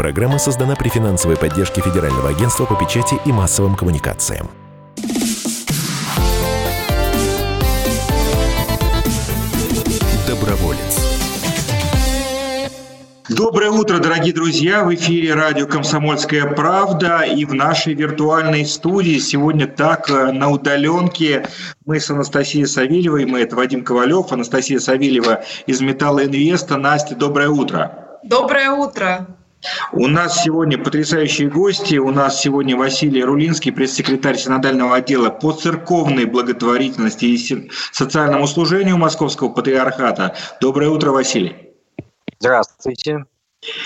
Программа 0.00 0.38
создана 0.38 0.76
при 0.76 0.88
финансовой 0.88 1.36
поддержке 1.36 1.82
Федерального 1.82 2.30
агентства 2.30 2.64
по 2.64 2.74
печати 2.74 3.16
и 3.26 3.32
массовым 3.32 3.74
коммуникациям. 3.74 4.48
Доброволец. 10.26 11.20
Доброе 13.28 13.70
утро, 13.72 13.98
дорогие 13.98 14.32
друзья! 14.32 14.84
В 14.84 14.94
эфире 14.94 15.34
радио 15.34 15.66
«Комсомольская 15.66 16.46
правда» 16.46 17.20
и 17.20 17.44
в 17.44 17.52
нашей 17.52 17.92
виртуальной 17.92 18.64
студии 18.64 19.18
сегодня 19.18 19.66
так 19.66 20.08
э, 20.08 20.32
на 20.32 20.48
удаленке 20.48 21.46
мы 21.84 22.00
с 22.00 22.10
Анастасией 22.10 22.64
Савельевой, 22.64 23.26
мы 23.26 23.40
это 23.40 23.54
Вадим 23.54 23.84
Ковалев, 23.84 24.32
Анастасия 24.32 24.78
Савельева 24.78 25.44
из 25.66 25.82
«Металла 25.82 26.24
Инвеста». 26.24 26.78
Настя, 26.78 27.14
доброе 27.16 27.50
утро! 27.50 28.18
Доброе 28.22 28.70
утро! 28.70 29.26
У 29.92 30.06
нас 30.06 30.42
сегодня 30.42 30.78
потрясающие 30.78 31.48
гости. 31.48 31.96
У 31.96 32.10
нас 32.10 32.40
сегодня 32.40 32.76
Василий 32.76 33.22
Рулинский, 33.22 33.72
пресс-секретарь 33.72 34.36
Синодального 34.36 34.96
отдела 34.96 35.30
по 35.30 35.52
церковной 35.52 36.24
благотворительности 36.24 37.26
и 37.26 37.70
социальному 37.92 38.46
служению 38.46 38.96
Московского 38.96 39.50
патриархата. 39.50 40.34
Доброе 40.60 40.88
утро, 40.90 41.10
Василий. 41.10 41.74
Здравствуйте. 42.38 43.26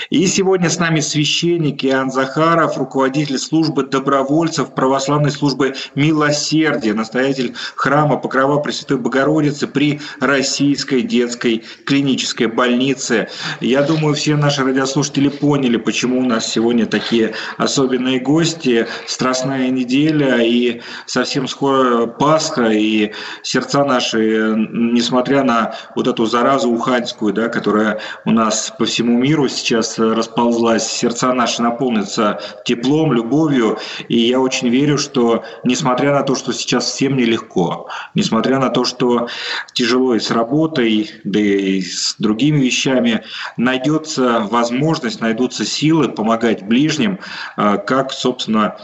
И 0.09 0.24
сегодня 0.28 0.70
с 0.70 0.78
нами 0.78 1.01
священник 1.01 1.84
Иоанн 1.84 2.09
Захаров, 2.09 2.78
руководитель 2.78 3.38
службы 3.38 3.82
добровольцев 3.82 4.73
православной 4.73 5.32
службы 5.32 5.74
милосердия, 5.96 6.95
настоятель 6.95 7.56
храма 7.74 8.16
Покрова 8.16 8.60
Пресвятой 8.60 8.98
Богородицы 8.98 9.66
при 9.66 10.01
Российской 10.20 11.02
детской 11.02 11.65
клинической 11.87 12.46
больнице. 12.46 13.29
Я 13.60 13.82
думаю, 13.82 14.15
все 14.15 14.37
наши 14.37 14.62
радиослушатели 14.62 15.29
поняли, 15.29 15.77
почему 15.77 16.20
у 16.20 16.24
нас 16.24 16.46
сегодня 16.46 16.87
такие 16.87 17.34
особенные 17.56 18.20
гости. 18.20 18.87
Страстная 19.09 19.70
неделя 19.70 20.40
и 20.40 20.82
совсем 21.06 21.49
скоро 21.49 22.06
Пасха, 22.06 22.68
и 22.68 23.10
сердца 23.43 23.84
наши, 23.84 24.54
несмотря 24.71 25.43
на 25.43 25.74
вот 25.96 26.06
эту 26.06 26.27
заразу 26.27 26.71
уханьскую, 26.71 27.34
да, 27.34 27.49
которая 27.49 28.01
у 28.24 28.30
нас 28.30 28.73
по 28.79 28.84
всему 28.84 29.18
миру 29.18 29.49
сейчас 29.65 29.98
расползлась, 29.98 30.87
сердца 30.87 31.32
наши 31.32 31.62
наполнятся 31.62 32.40
теплом, 32.65 33.12
любовью, 33.12 33.79
и 34.09 34.18
я 34.18 34.38
очень 34.40 34.68
верю, 34.68 34.98
что 34.98 35.43
несмотря 35.65 36.12
на 36.12 36.23
то, 36.23 36.34
что 36.34 36.52
сейчас 36.52 36.84
всем 36.84 37.16
нелегко, 37.16 37.88
несмотря 38.15 38.59
на 38.59 38.68
то, 38.68 38.84
что 38.84 39.29
тяжело 39.73 40.15
и 40.15 40.21
с 40.21 40.30
работой, 40.30 41.10
да 41.24 41.40
и 41.40 41.80
с 41.80 42.16
другими 42.18 42.59
вещами, 42.59 43.24
найдется 43.56 44.46
возможность, 44.51 45.21
найдутся 45.21 45.65
силы 45.65 46.09
помогать 46.09 46.62
ближним, 46.62 47.18
э, 47.56 47.78
как, 47.78 48.12
собственно, 48.12 48.76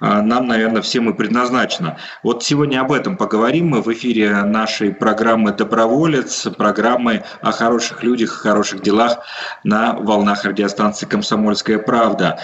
э, 0.00 0.20
нам, 0.22 0.46
наверное, 0.46 0.82
всем 0.82 1.10
и 1.10 1.12
предназначено. 1.12 1.98
Вот 2.22 2.44
сегодня 2.44 2.80
об 2.80 2.92
этом 2.92 3.16
поговорим 3.16 3.68
мы 3.68 3.82
в 3.82 3.92
эфире 3.92 4.42
нашей 4.44 4.94
программы 4.94 5.52
«Доброволец», 5.52 6.46
программы 6.56 7.24
о 7.40 7.50
хороших 7.50 8.04
людях, 8.04 8.38
о 8.38 8.48
хороших 8.48 8.82
делах 8.82 9.18
на 9.64 9.94
волнах 9.94 10.19
волнах 10.20 10.44
радиостанции 10.44 11.06
«Комсомольская 11.06 11.78
правда». 11.78 12.38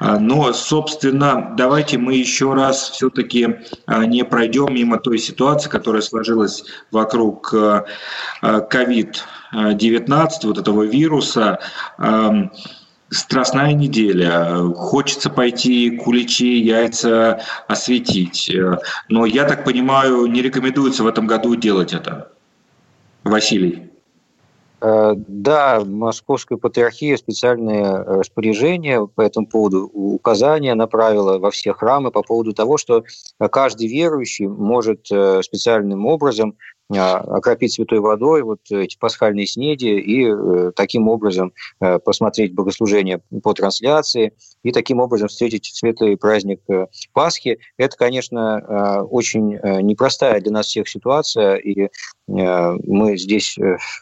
А, 0.00 0.18
но, 0.18 0.52
собственно, 0.54 1.54
давайте 1.56 1.98
мы 1.98 2.14
еще 2.14 2.54
раз 2.54 2.88
все-таки 2.90 3.56
а, 3.86 4.06
не 4.06 4.24
пройдем 4.24 4.74
мимо 4.74 4.98
той 4.98 5.18
ситуации, 5.18 5.68
которая 5.68 6.00
сложилась 6.02 6.64
вокруг 6.90 7.52
COVID-19, 7.52 9.28
а, 9.52 10.28
вот 10.42 10.58
этого 10.58 10.82
вируса. 10.84 11.58
Страстная 13.10 13.72
неделя. 13.72 14.56
Хочется 14.74 15.30
пойти 15.30 15.90
куличи, 15.96 16.58
яйца 16.58 17.40
осветить. 17.66 18.50
Но 19.08 19.24
я 19.24 19.44
так 19.44 19.64
понимаю, 19.64 20.26
не 20.26 20.42
рекомендуется 20.42 21.02
в 21.02 21.06
этом 21.06 21.26
году 21.26 21.56
делать 21.56 21.94
это. 21.94 22.32
Василий. 23.24 23.87
Э, 24.80 25.14
да, 25.16 25.82
Московская 25.84 26.56
патриархия 26.56 27.16
специальные 27.16 27.96
распоряжения 27.96 29.06
по 29.06 29.22
этому 29.22 29.46
поводу, 29.46 29.86
указания 29.86 30.74
направила 30.74 31.38
во 31.38 31.50
все 31.50 31.72
храмы 31.72 32.10
по 32.10 32.22
поводу 32.22 32.52
того, 32.52 32.78
что 32.78 33.04
каждый 33.50 33.88
верующий 33.88 34.46
может 34.46 35.10
э, 35.10 35.42
специальным 35.42 36.06
образом 36.06 36.56
окропить 36.90 37.74
святой 37.74 38.00
водой 38.00 38.42
вот 38.42 38.60
эти 38.70 38.96
пасхальные 38.98 39.46
снеди 39.46 39.86
и 39.86 40.26
э, 40.26 40.72
таким 40.74 41.08
образом 41.08 41.52
э, 41.80 41.98
посмотреть 41.98 42.54
богослужение 42.54 43.20
по 43.42 43.52
трансляции 43.52 44.32
и 44.62 44.72
таким 44.72 45.00
образом 45.00 45.28
встретить 45.28 45.66
светлый 45.66 46.16
праздник 46.16 46.60
э, 46.68 46.86
Пасхи. 47.12 47.58
Это, 47.76 47.96
конечно, 47.96 49.04
очень 49.10 49.58
непростая 49.82 50.40
для 50.40 50.52
нас 50.52 50.66
всех 50.66 50.88
ситуация, 50.88 51.56
и 51.56 51.88
мы 52.26 53.16
здесь, 53.16 53.56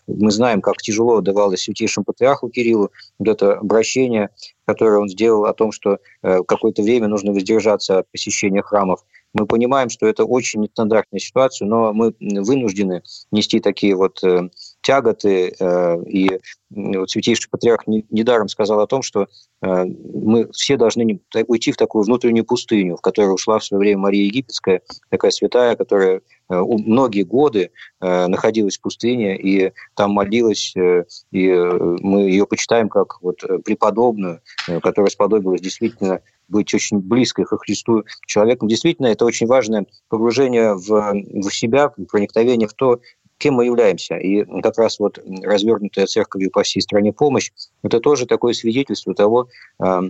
мы 0.06 0.30
знаем, 0.30 0.60
как 0.60 0.76
тяжело 0.78 1.20
давалось 1.20 1.62
святейшему 1.62 2.04
патриарху 2.04 2.48
Кириллу 2.48 2.90
вот 3.18 3.28
это 3.28 3.54
обращение, 3.54 4.30
которое 4.64 4.98
он 4.98 5.08
сделал 5.08 5.46
о 5.46 5.54
том, 5.54 5.72
что 5.72 5.98
какое-то 6.22 6.82
время 6.82 7.08
нужно 7.08 7.32
воздержаться 7.32 8.00
от 8.00 8.10
посещения 8.10 8.62
храмов. 8.62 9.04
Мы 9.38 9.46
понимаем, 9.46 9.90
что 9.90 10.06
это 10.06 10.24
очень 10.24 10.62
нестандартная 10.62 11.20
ситуация, 11.20 11.66
но 11.66 11.92
мы 11.92 12.14
вынуждены 12.20 13.02
нести 13.30 13.60
такие 13.60 13.94
вот 13.94 14.24
э, 14.24 14.48
тяготы. 14.86 15.52
Э, 15.58 15.96
и 16.06 16.38
вот 16.70 17.10
Святейший 17.10 17.50
Патриарх 17.50 17.86
недаром 17.86 18.48
сказал 18.48 18.80
о 18.80 18.86
том, 18.86 19.02
что 19.02 19.26
э, 19.62 19.84
мы 19.84 20.48
все 20.52 20.76
должны 20.76 21.20
уйти 21.48 21.72
в 21.72 21.76
такую 21.76 22.04
внутреннюю 22.04 22.44
пустыню, 22.44 22.96
в 22.96 23.00
которую 23.00 23.34
ушла 23.34 23.58
в 23.58 23.64
свое 23.64 23.80
время 23.80 23.98
Мария 23.98 24.26
Египетская, 24.26 24.82
такая 25.10 25.32
святая, 25.32 25.74
которая 25.74 26.20
многие 26.48 27.24
годы 27.24 27.72
находилась 28.00 28.78
в 28.78 28.80
пустыне 28.80 29.36
и 29.36 29.72
там 29.96 30.12
молилась, 30.12 30.74
и 30.76 31.04
мы 31.32 32.20
ее 32.20 32.46
почитаем 32.46 32.88
как 32.88 33.20
вот 33.20 33.40
преподобную, 33.64 34.40
которая 34.80 35.10
сподобилась 35.10 35.60
действительно 35.60 36.20
быть 36.48 36.72
очень 36.74 36.98
близкой 36.98 37.44
ко 37.44 37.58
Христу 37.58 38.04
человеком. 38.26 38.68
Действительно, 38.68 39.08
это 39.08 39.24
очень 39.24 39.46
важное 39.46 39.86
погружение 40.08 40.74
в, 40.74 40.88
в 40.88 41.50
себя, 41.50 41.88
проникновение 41.88 42.68
в 42.68 42.74
то, 42.74 43.00
кем 43.38 43.54
мы 43.54 43.66
являемся. 43.66 44.16
И 44.16 44.44
как 44.62 44.78
раз 44.78 44.98
вот 44.98 45.18
развернутая 45.42 46.06
церковью 46.06 46.50
по 46.50 46.62
всей 46.62 46.80
стране 46.80 47.12
помощь, 47.12 47.50
это 47.82 48.00
тоже 48.00 48.26
такое 48.26 48.54
свидетельство 48.54 49.14
того, 49.14 49.48
а, 49.78 50.02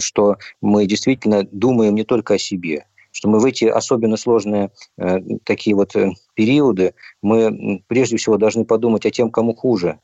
что 0.00 0.36
мы 0.60 0.86
действительно 0.86 1.46
думаем 1.50 1.94
не 1.94 2.04
только 2.04 2.34
о 2.34 2.38
себе, 2.38 2.86
что 3.16 3.28
мы 3.28 3.38
в 3.38 3.44
эти 3.44 3.64
особенно 3.64 4.16
сложные 4.16 4.70
э, 4.98 5.20
такие 5.44 5.74
вот 5.74 5.96
э, 5.96 6.12
периоды, 6.34 6.94
мы 7.22 7.82
прежде 7.86 8.18
всего 8.18 8.36
должны 8.36 8.66
подумать 8.66 9.06
о 9.06 9.10
тем, 9.10 9.30
кому 9.30 9.54
хуже, 9.54 9.98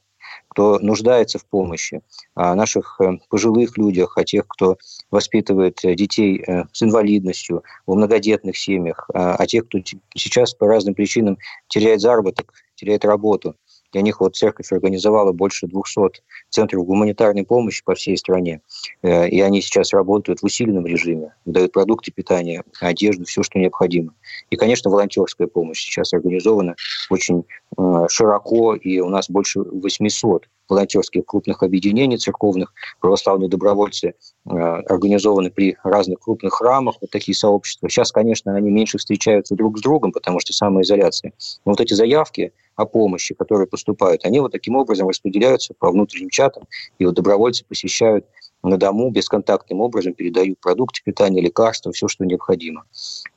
кто 0.53 0.79
нуждается 0.81 1.39
в 1.39 1.47
помощи, 1.47 2.03
о 2.35 2.55
наших 2.55 3.01
э, 3.01 3.19
пожилых 3.31 3.79
людях, 3.79 4.19
о 4.19 4.25
тех, 4.25 4.47
кто 4.47 4.77
воспитывает 5.11 5.83
э, 5.83 5.95
детей 5.95 6.45
э, 6.47 6.65
с 6.73 6.83
инвалидностью, 6.83 7.65
в 7.87 7.95
многодетных 7.95 8.59
семьях, 8.59 9.09
о 9.15 9.47
тех, 9.47 9.67
кто 9.67 9.79
сейчас 10.15 10.53
по 10.53 10.67
разным 10.67 10.95
причинам 10.95 11.39
теряет 11.69 12.03
заработок, 12.03 12.53
теряет 12.75 13.07
работу. 13.07 13.57
Для 13.93 14.03
них 14.03 14.21
вот 14.21 14.37
церковь 14.37 14.73
организовала 14.73 15.33
больше 15.33 15.67
200 15.67 16.23
центров 16.49 16.85
гуманитарной 16.85 17.45
помощи 17.45 17.85
по 17.85 17.95
всей 17.95 18.17
стране. 18.17 18.61
Э, 19.03 19.29
и 19.29 19.41
они 19.41 19.61
сейчас 19.61 19.93
работают 19.93 20.41
в 20.41 20.45
усиленном 20.45 20.87
режиме, 20.87 21.35
дают 21.45 21.73
продукты 21.73 22.11
питания, 22.11 22.65
одежду, 22.81 23.25
все, 23.25 23.43
что 23.43 23.59
необходимо. 23.59 24.15
И, 24.51 24.57
конечно, 24.57 24.91
волонтерская 24.91 25.47
помощь 25.47 25.81
сейчас 25.81 26.13
организована 26.15 26.75
очень 27.11 27.45
э, 27.77 28.07
широко, 28.09 28.75
и 28.75 28.99
у 29.01 29.09
нас 29.09 29.29
больше 29.29 29.61
800 29.61 30.49
волонтерских 30.69 31.27
крупных 31.27 31.63
объединений 31.63 32.17
церковных, 32.17 32.73
православные 33.01 33.49
добровольцы 33.49 34.15
э, 34.47 34.49
организованы 34.49 35.51
при 35.51 35.77
разных 35.85 36.21
крупных 36.21 36.55
храмах, 36.55 36.97
вот 37.01 37.11
такие 37.11 37.35
сообщества. 37.35 37.89
Сейчас, 37.89 38.11
конечно, 38.11 38.55
они 38.55 38.71
меньше 38.71 38.99
встречаются 38.99 39.55
друг 39.55 39.79
с 39.79 39.83
другом, 39.83 40.13
потому 40.13 40.41
что 40.41 40.53
самоизоляция. 40.53 41.33
Но 41.65 41.73
вот 41.73 41.81
эти 41.81 41.93
заявки 41.93 42.53
о 42.77 42.87
помощи, 42.87 43.35
которые 43.35 43.67
поступают, 43.67 44.25
они 44.25 44.41
вот 44.41 44.53
таким 44.53 44.77
образом 44.77 45.09
распределяются 45.09 45.75
по 45.75 45.91
внутренним 45.91 46.31
чатам, 46.31 46.65
и 46.99 47.05
вот 47.05 47.15
добровольцы 47.15 47.65
посещают 47.65 48.27
на 48.63 48.77
дому 48.77 49.11
бесконтактным 49.11 49.81
образом 49.81 50.15
передают 50.15 50.61
продукты 50.61 51.01
питания, 51.05 51.41
лекарства, 51.41 51.93
все, 51.93 52.09
что 52.09 52.25
необходимо. 52.25 52.85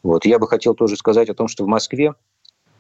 Вот. 0.04 0.26
Я 0.26 0.40
бы 0.40 0.48
хотел 0.48 0.76
тоже 0.76 0.96
сказать 0.98 1.30
о 1.30 1.34
том, 1.34 1.48
что 1.48 1.64
в 1.64 1.68
Москве 1.68 2.14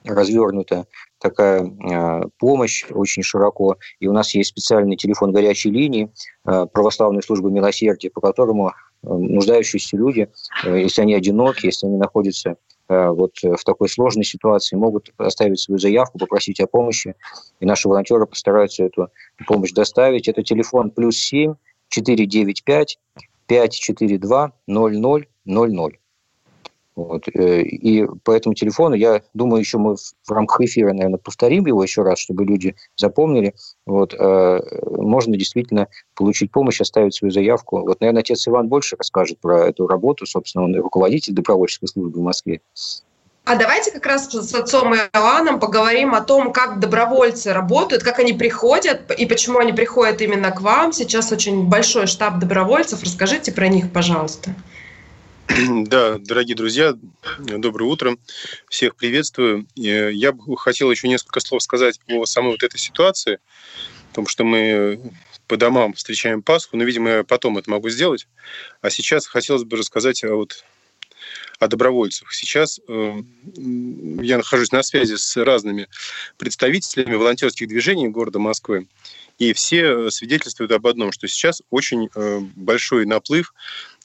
развернута 0.06 0.86
такая 1.20 1.64
э, 1.64 2.22
помощь 2.38 2.86
очень 2.92 3.24
широко. 3.24 3.78
И 4.00 4.08
у 4.08 4.14
нас 4.14 4.36
есть 4.36 4.52
специальный 4.52 4.96
телефон 4.96 5.32
горячей 5.32 5.72
линии 5.72 6.12
э, 6.46 6.68
православной 6.72 7.24
службы 7.24 7.52
милосердия, 7.52 8.10
по 8.12 8.22
которому 8.22 8.70
э, 8.70 8.72
нуждающиеся 9.02 9.98
люди, 9.98 10.30
если 10.64 11.02
они 11.02 11.16
одиноки, 11.16 11.66
если 11.66 11.88
они 11.88 11.98
находятся 11.98 12.58
вот 12.88 13.38
в 13.42 13.64
такой 13.64 13.90
сложной 13.90 14.26
ситуации, 14.26 14.76
могут 14.76 15.12
оставить 15.18 15.60
свою 15.60 15.80
заявку, 15.80 16.20
попросить 16.20 16.60
о 16.60 16.68
помощи, 16.68 17.16
и 17.60 17.66
наши 17.66 17.88
волонтеры 17.88 18.28
постараются 18.28 18.84
эту 18.84 19.10
помощь 19.48 19.72
доставить. 19.72 20.28
Это 20.28 20.44
телефон 20.44 20.92
плюс 20.92 21.18
7 21.18 21.56
495 21.90 23.00
542 23.48 24.52
0000. 24.68 26.00
Вот. 26.96 27.28
Э, 27.34 27.62
и 27.62 28.06
по 28.24 28.32
этому 28.32 28.56
телефону, 28.56 28.96
я 28.96 29.22
думаю, 29.34 29.60
еще 29.60 29.78
мы 29.78 29.96
в 29.96 30.32
рамках 30.32 30.62
эфира, 30.62 30.94
наверное, 30.94 31.20
повторим 31.20 31.66
его 31.66 31.84
еще 31.84 32.04
раз, 32.04 32.20
чтобы 32.20 32.46
люди 32.46 32.76
запомнили. 32.96 33.54
Вот. 33.86 34.14
Э, 34.14 34.62
можно 34.84 35.36
действительно 35.36 35.88
получить 36.16 36.52
помощь, 36.52 36.80
оставить 36.80 37.14
свою 37.14 37.32
заявку. 37.32 37.80
Вот, 37.82 38.00
наверное, 38.00 38.22
отец 38.22 38.48
Иван 38.48 38.70
больше 38.70 38.96
расскажет 38.96 39.40
про 39.40 39.68
эту 39.68 39.88
работу. 39.88 40.26
Собственно, 40.26 40.64
он 40.64 40.76
руководитель 40.76 41.34
добровольческой 41.34 41.88
службы 41.88 42.20
в 42.20 42.24
Москве. 42.24 42.62
А 43.44 43.56
давайте 43.58 43.92
как 43.92 44.08
раз 44.08 44.28
с 44.32 44.56
отцом 44.56 44.96
Иоанном 44.96 45.60
поговорим 45.60 46.16
о 46.16 46.22
том, 46.22 46.52
как 46.52 46.80
добровольцы 46.80 47.54
работают, 47.54 48.02
как 48.02 48.18
они 48.18 48.34
приходят 48.34 49.12
и 49.12 49.28
почему 49.28 49.60
они 49.60 49.72
приходят 49.72 50.20
именно 50.22 50.50
к 50.50 50.62
вам. 50.62 50.92
Сейчас 50.92 51.32
очень 51.32 51.68
большой 51.68 52.08
штаб 52.08 52.40
добровольцев. 52.40 53.04
Расскажите 53.04 53.52
про 53.52 53.68
них, 53.68 53.94
пожалуйста. 53.94 54.56
Да, 55.88 56.18
дорогие 56.18 56.56
друзья, 56.56 56.96
доброе 57.40 57.86
утро. 57.86 58.18
Всех 58.70 58.96
приветствую. 58.96 59.68
Я 59.76 60.32
бы 60.32 60.58
хотел 60.58 60.90
еще 60.90 61.08
несколько 61.08 61.40
слов 61.40 61.62
сказать 61.62 62.00
о 62.08 62.26
самой 62.26 62.52
вот 62.52 62.64
этой 62.64 62.80
ситуации, 62.80 63.40
о 64.12 64.16
том, 64.16 64.28
что 64.28 64.44
мы 64.44 65.00
по 65.48 65.58
домам 65.58 65.94
встречаем 65.94 66.42
Пасху, 66.42 66.78
но, 66.78 66.84
видимо, 66.84 67.10
я 67.10 67.24
потом 67.24 67.58
это 67.58 67.70
могу 67.70 67.90
сделать. 67.90 68.28
А 68.82 68.90
сейчас 68.90 69.28
хотелось 69.28 69.64
бы 69.64 69.78
рассказать 69.78 70.24
о, 70.24 70.36
вот, 70.36 70.64
о 71.60 71.68
добровольцах. 71.68 72.34
Сейчас 72.34 72.80
э, 72.88 73.14
я 74.22 74.38
нахожусь 74.38 74.72
на 74.72 74.82
связи 74.82 75.16
с 75.16 75.38
разными 75.38 75.88
представителями 76.38 77.16
волонтерских 77.16 77.68
движений 77.68 78.08
города 78.08 78.40
Москвы, 78.40 78.88
и 79.38 79.54
все 79.54 80.10
свидетельствуют 80.10 80.72
об 80.72 80.88
одном, 80.88 81.12
что 81.12 81.28
сейчас 81.28 81.62
очень 81.70 82.10
э, 82.16 82.40
большой 82.56 83.06
наплыв 83.06 83.54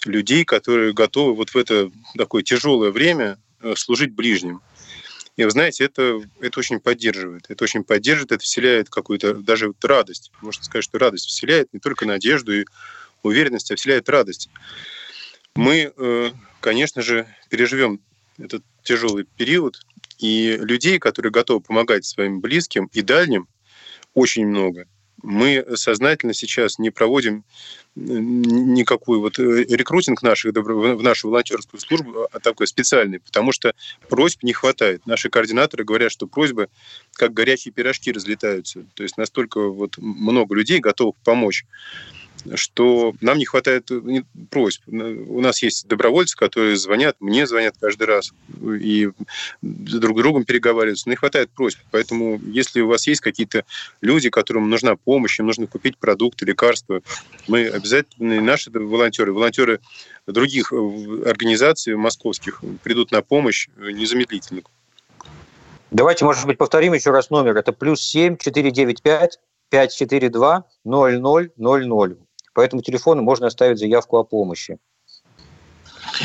людей, 0.05 0.45
которые 0.45 0.93
готовы 0.93 1.35
вот 1.35 1.51
в 1.51 1.57
это 1.57 1.91
такое 2.17 2.43
тяжелое 2.43 2.91
время 2.91 3.39
э, 3.61 3.75
служить 3.77 4.13
ближним. 4.13 4.61
И 5.37 5.45
вы 5.45 5.51
знаете, 5.51 5.85
это, 5.85 6.21
это 6.41 6.59
очень 6.59 6.81
поддерживает. 6.81 7.47
Это 7.49 7.65
очень 7.65 7.85
поддерживает, 7.85 8.33
это 8.33 8.43
вселяет 8.43 8.91
какую-то 8.91 9.35
даже 9.35 9.69
вот 9.69 9.85
радость. 9.85 10.33
Можно 10.41 10.63
сказать, 10.65 10.85
что 10.85 10.99
радость 10.99 11.27
вселяет 11.27 11.73
не 11.73 11.81
только 11.81 12.07
надежду 12.07 12.61
и 12.61 12.65
уверенность, 13.23 13.71
а 13.71 13.77
вселяет 13.77 14.09
радость. 14.09 14.51
Мы, 15.55 15.93
э, 15.97 16.31
конечно 16.61 17.03
же, 17.03 17.27
переживем 17.49 18.01
этот 18.39 18.63
тяжелый 18.83 19.25
период, 19.37 19.81
и 20.19 20.59
людей, 20.61 20.99
которые 20.99 21.33
готовы 21.33 21.61
помогать 21.61 22.05
своим 22.05 22.41
близким 22.41 22.91
и 22.93 23.01
дальним, 23.01 23.49
очень 24.15 24.47
много– 24.47 24.87
мы 25.23 25.65
сознательно 25.75 26.35
сейчас 26.35 26.79
не 26.79 26.91
проводим 26.91 27.45
никакой 27.95 29.19
вот 29.19 29.39
э, 29.39 29.65
рекрутинг 29.65 30.23
наших, 30.23 30.55
в 30.55 31.03
нашу 31.03 31.29
волонтерскую 31.29 31.81
службу, 31.81 32.29
а 32.31 32.39
такой 32.39 32.67
специальный, 32.67 33.21
потому 33.21 33.53
что 33.53 33.75
просьб 34.09 34.43
не 34.43 34.53
хватает. 34.53 35.07
Наши 35.07 35.29
координаторы 35.29 35.85
говорят, 35.85 36.13
что 36.13 36.27
просьбы 36.27 36.69
как 37.15 37.33
горячие 37.33 37.73
пирожки 37.73 38.13
разлетаются. 38.13 38.85
То 38.95 39.03
есть 39.03 39.17
настолько 39.17 39.69
вот 39.69 39.99
много 39.99 40.55
людей 40.55 40.79
готовых 40.79 41.17
помочь 41.25 41.65
что 42.55 43.15
нам 43.21 43.39
не 43.39 43.45
хватает 43.45 43.91
э, 43.91 44.23
просьб. 44.51 44.83
У 44.87 45.41
нас 45.41 45.63
есть 45.63 45.87
добровольцы, 45.87 46.37
которые 46.37 46.77
звонят, 46.77 47.17
мне 47.21 47.47
звонят 47.47 47.75
каждый 47.81 48.05
раз 48.05 48.33
и 48.61 49.11
друг 49.63 50.19
с 50.19 50.23
другом 50.23 50.45
переговариваются. 50.45 51.09
Не 51.09 51.17
хватает 51.17 51.51
просьб. 51.51 51.79
Поэтому, 51.91 52.41
если 52.45 52.81
у 52.81 52.89
вас 52.89 53.07
есть 53.07 53.21
какие-то 53.21 53.65
люди, 54.01 54.31
которым 54.31 54.71
нужна 54.71 54.97
помощь, 54.97 55.39
им 55.39 55.47
нужно 55.47 55.67
купить 55.67 55.99
продукты, 55.99 56.45
лекарства, 56.45 57.03
мы 57.49 57.69
обязательно, 57.69 58.41
наши 58.41 58.71
волонтеры, 58.71 59.33
волонтеры 59.33 59.81
других 60.27 60.73
э, 60.73 60.77
организаций 61.27 61.97
московских 61.97 62.63
придут 62.83 63.11
на 63.11 63.23
помощь 63.23 63.69
э, 63.77 63.91
незамедлительно. 63.91 64.63
Давайте, 65.91 66.25
может 66.25 66.47
быть, 66.47 66.57
повторим 66.57 66.93
еще 66.95 67.11
раз 67.11 67.31
номер. 67.31 67.57
Это 67.57 67.73
плюс 67.73 68.01
7 68.01 68.37
495 68.37 69.41
542 69.71 70.65
0000. 70.85 72.17
По 72.61 72.63
этому 72.63 72.83
телефону 72.83 73.23
можно 73.23 73.47
оставить 73.47 73.79
заявку 73.79 74.19
о 74.19 74.23
помощи. 74.23 74.77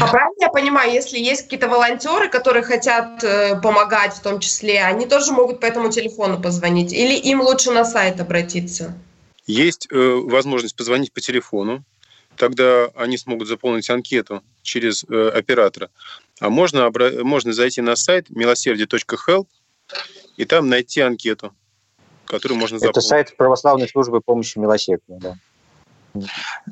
А 0.02 0.08
правильно 0.10 0.36
я 0.42 0.50
понимаю, 0.50 0.92
если 0.92 1.18
есть 1.18 1.44
какие-то 1.44 1.70
волонтеры, 1.70 2.28
которые 2.28 2.62
хотят 2.62 3.24
э, 3.24 3.58
помогать 3.62 4.14
в 4.14 4.22
том 4.22 4.42
числе, 4.42 4.84
они 4.84 5.06
тоже 5.06 5.32
могут 5.32 5.62
по 5.62 5.66
этому 5.66 5.90
телефону 5.90 6.42
позвонить? 6.42 6.92
Или 6.92 7.16
им 7.16 7.40
лучше 7.40 7.72
на 7.72 7.86
сайт 7.86 8.20
обратиться? 8.20 8.94
Есть 9.48 9.88
э, 9.90 9.96
возможность 9.96 10.76
позвонить 10.76 11.14
по 11.14 11.22
телефону, 11.22 11.86
тогда 12.36 12.90
они 12.96 13.18
смогут 13.18 13.48
заполнить 13.48 13.90
анкету 13.90 14.44
через 14.62 15.06
э, 15.06 15.30
оператора. 15.30 15.90
А 16.42 16.50
можно, 16.50 16.80
обра- 16.80 17.24
можно 17.24 17.54
зайти 17.54 17.80
на 17.80 17.96
сайт 17.96 18.30
милосердие.help 18.30 19.48
и 20.36 20.44
там 20.44 20.68
найти 20.68 21.00
анкету, 21.00 21.54
которую 22.26 22.60
можно 22.60 22.78
заполнить. 22.78 22.98
Это 22.98 23.08
сайт 23.08 23.38
православной 23.38 23.88
службы 23.88 24.20
помощи 24.20 24.58
милосердия, 24.58 25.18
да. 25.22 25.38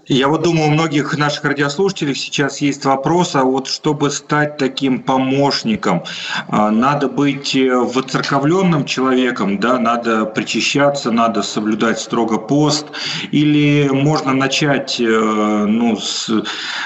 Я 0.08 0.28
вот 0.28 0.44
думаю, 0.44 0.68
у 0.68 0.72
многих 0.72 1.18
наших 1.18 1.46
радиослушателей 1.46 2.16
сейчас 2.16 2.62
есть 2.62 2.86
вопрос, 2.86 3.36
а 3.36 3.44
вот 3.44 3.68
чтобы 3.68 4.12
стать 4.12 4.58
таким 4.58 5.02
помощником, 5.04 6.04
а, 6.48 6.72
надо 6.72 7.08
быть 7.08 7.56
э, 7.56 7.74
воцерковленным 7.76 8.86
человеком, 8.86 9.60
да, 9.60 9.80
надо 9.80 10.26
причащаться, 10.26 11.12
надо 11.12 11.42
соблюдать 11.42 12.00
строго 12.00 12.38
пост, 12.38 12.88
или 13.32 13.90
можно 13.90 14.34
начать 14.34 15.00
э, 15.00 15.06
ну, 15.06 15.98
с, 15.98 16.30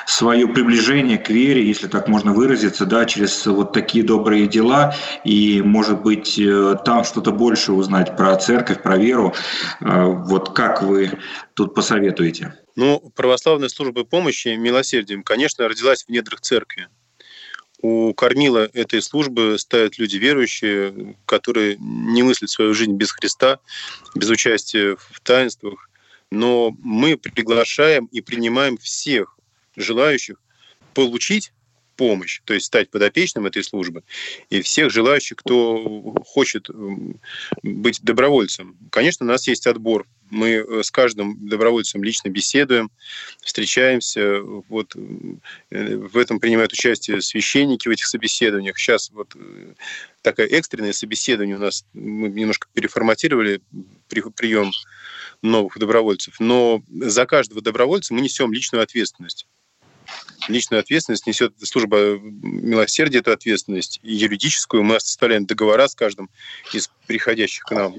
свое 0.06 0.48
приближение 0.48 1.18
к 1.18 1.30
вере, 1.30 1.66
если 1.66 1.88
так 1.88 2.08
можно 2.08 2.34
выразиться, 2.34 2.86
да, 2.86 3.06
через 3.06 3.46
вот 3.46 3.74
такие 3.74 4.04
добрые 4.04 4.48
дела, 4.48 4.96
и, 5.24 5.62
может 5.64 6.02
быть, 6.02 6.38
э, 6.40 6.76
там 6.86 7.04
что-то 7.04 7.32
больше 7.32 7.72
узнать 7.72 8.16
про 8.16 8.36
церковь, 8.36 8.82
про 8.82 8.98
веру. 8.98 9.34
Вот 9.80 10.54
как 10.54 10.82
вы 10.82 11.18
тут 11.58 11.74
посоветуете? 11.74 12.54
Ну, 12.76 13.12
православная 13.16 13.68
служба 13.70 14.04
помощи 14.04 14.50
милосердием, 14.50 15.24
конечно, 15.24 15.68
родилась 15.68 16.04
в 16.04 16.10
недрах 16.10 16.40
церкви. 16.42 16.88
У 17.82 18.14
кормила 18.14 18.70
этой 18.74 19.02
службы 19.02 19.58
стоят 19.58 19.98
люди 19.98 20.18
верующие, 20.18 21.16
которые 21.26 21.78
не 21.80 22.22
мыслят 22.22 22.52
свою 22.52 22.76
жизнь 22.76 22.94
без 22.94 23.12
Христа, 23.12 23.60
без 24.14 24.30
участия 24.30 24.98
в 24.98 25.20
таинствах. 25.22 25.90
Но 26.30 26.76
мы 26.84 27.18
приглашаем 27.18 28.06
и 28.06 28.22
принимаем 28.22 28.78
всех 28.78 29.36
желающих 29.76 30.38
получить 30.94 31.54
помощь, 31.98 32.42
то 32.46 32.54
есть 32.54 32.68
стать 32.68 32.90
подопечным 32.90 33.46
этой 33.46 33.64
службы, 33.64 34.04
и 34.50 34.62
всех 34.62 34.92
желающих, 34.92 35.38
кто 35.38 36.16
хочет 36.26 36.70
быть 37.64 38.02
добровольцем. 38.02 38.78
Конечно, 38.90 39.26
у 39.26 39.30
нас 39.30 39.48
есть 39.48 39.68
отбор 39.68 40.06
мы 40.30 40.50
э, 40.50 40.84
с 40.84 40.92
каждым 40.92 41.48
добровольцем 41.48 42.04
лично 42.04 42.30
беседуем, 42.30 42.92
встречаемся. 43.42 44.42
Вот 44.42 44.96
э, 44.96 45.96
в 45.96 46.18
этом 46.18 46.40
принимают 46.40 46.74
участие 46.74 47.22
священники 47.22 47.88
в 47.88 47.92
этих 47.92 48.08
собеседованиях. 48.08 48.78
Сейчас 48.78 49.10
вот 49.12 49.36
э, 49.36 49.74
такое 50.22 50.48
экстренное 50.48 50.94
собеседование 50.94 51.56
у 51.56 51.60
нас, 51.60 51.86
мы 51.94 52.30
немножко 52.30 52.68
переформатировали 52.74 53.62
прием 54.08 54.72
новых 55.42 55.78
добровольцев. 55.78 56.40
Но 56.40 56.82
за 56.90 57.26
каждого 57.26 57.62
добровольца 57.62 58.14
мы 58.14 58.22
несем 58.22 58.52
личную 58.54 58.84
ответственность. 58.84 59.48
Личную 60.48 60.80
ответственность 60.80 61.28
несет 61.28 61.54
служба 61.62 62.20
милосердия, 62.20 63.20
эту 63.20 63.32
ответственность, 63.32 64.00
и 64.04 64.14
юридическую. 64.14 64.84
Мы 64.84 65.00
составляем 65.00 65.46
договора 65.46 65.88
с 65.88 65.96
каждым 65.96 66.30
из 66.74 66.90
приходящих 67.08 67.64
к 67.64 67.72
нам 67.72 67.94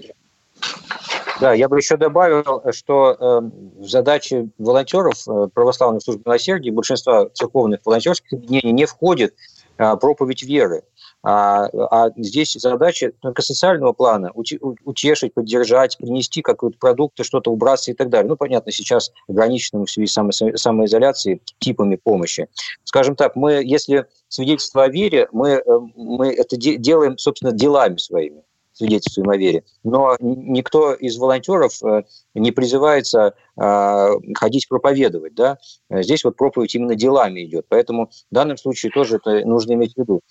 да, 1.41 1.53
я 1.55 1.69
бы 1.69 1.79
еще 1.79 1.97
добавил, 1.97 2.63
что 2.73 3.17
э, 3.19 3.85
задачи 3.85 4.51
волонтеров 4.59 5.17
э, 5.29 5.49
православной 5.55 6.01
службы 6.01 6.23
милосердия 6.27 6.73
большинства 6.73 7.29
церковных 7.29 7.81
волонтерских 7.85 8.33
объединений 8.33 8.73
не 8.73 8.87
входит 8.87 9.35
э, 9.77 9.97
проповедь 9.97 10.43
веры. 10.43 10.83
А, 11.31 11.69
а 11.91 12.11
здесь 12.17 12.55
задача 12.55 13.13
только 13.21 13.43
социального 13.43 13.93
плана 13.93 14.33
утешить, 14.35 15.35
поддержать, 15.35 15.99
принести 15.99 16.41
какой-то 16.41 16.79
продукт, 16.79 17.23
что-то 17.23 17.53
убраться 17.53 17.91
и 17.91 17.95
так 17.95 18.09
далее. 18.09 18.31
Ну, 18.31 18.37
понятно, 18.37 18.73
сейчас 18.73 19.13
ограниченным 19.29 19.85
в 19.85 19.91
связи 19.91 20.07
с 20.07 20.57
самоизоляцией 20.57 21.43
типами 21.59 21.97
помощи. 21.97 22.49
Скажем 22.85 23.15
так, 23.15 23.37
мы, 23.37 23.61
если 23.63 24.07
свидетельство 24.29 24.85
о 24.85 24.89
вере, 24.89 25.29
мы, 25.33 25.51
э, 25.51 25.63
мы 25.97 26.33
это 26.33 26.57
делаем, 26.57 27.19
собственно, 27.19 27.53
делами 27.53 27.99
своими 27.99 28.43
свидетельствуем 28.73 29.29
о 29.29 29.37
вере. 29.37 29.65
Но 29.83 30.17
никто 30.21 30.95
из 30.95 31.19
волонтеров 31.19 31.83
э, 31.83 32.05
не 32.35 32.53
призывается 32.53 33.35
э, 33.61 34.09
ходить 34.35 34.69
проповедовать. 34.69 35.35
Да? 35.35 35.59
Здесь 35.91 36.25
вот 36.25 36.37
проповедь 36.37 36.77
именно 36.77 36.95
делами 36.95 37.45
идет. 37.45 37.67
Поэтому 37.69 38.07
в 38.07 38.35
данном 38.35 38.57
случае 38.57 38.93
тоже 38.93 39.17
это 39.17 39.45
нужно 39.45 39.73
иметь 39.73 39.95
в 39.95 39.99
виду. 39.99 40.23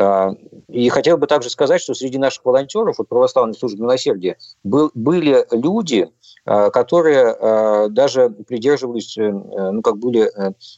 Э, 0.00 0.30
и 0.68 0.88
хотел 0.88 1.18
бы 1.18 1.26
также 1.26 1.50
сказать, 1.50 1.80
что 1.80 1.94
среди 1.94 2.18
наших 2.18 2.44
волонтеров 2.44 2.98
от 3.00 3.08
православной 3.08 3.54
службы 3.54 3.82
милосердия 3.82 4.36
был, 4.64 4.90
были 4.94 5.44
люди, 5.50 6.08
которые 6.46 7.88
даже 7.90 8.30
придерживались, 8.30 9.14
ну, 9.16 9.82
как 9.82 9.98
были 9.98 10.30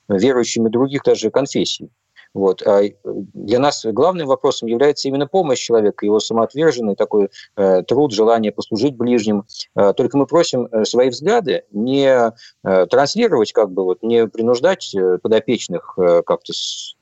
верующими 0.09 0.69
других 0.69 1.03
даже 1.05 1.31
конфессий. 1.31 1.91
Вот. 2.35 2.63
А 2.67 2.83
для 3.05 3.59
нас 3.59 3.85
главным 3.85 4.27
вопросом 4.27 4.69
является 4.69 5.09
именно 5.09 5.27
помощь 5.27 5.61
человека, 5.61 6.07
его 6.07 6.19
самоотверженный 6.19 6.97
такой 6.97 7.29
э, 7.57 7.83
труд, 7.83 8.13
желание 8.13 8.53
послужить 8.53 8.97
ближним. 8.97 9.45
Э, 9.77 9.93
только 9.93 10.17
мы 10.17 10.27
просим 10.27 10.67
э, 10.67 10.85
свои 10.85 11.11
взгляды 11.11 11.65
не 11.73 12.07
э, 12.09 12.87
транслировать, 12.87 13.53
как 13.53 13.71
бы 13.71 13.85
вот, 13.85 14.03
не 14.03 14.27
принуждать 14.27 14.95
э, 14.95 15.19
подопечных 15.19 15.95
э, 15.99 16.23
как-то 16.25 16.53
э, 16.53 17.02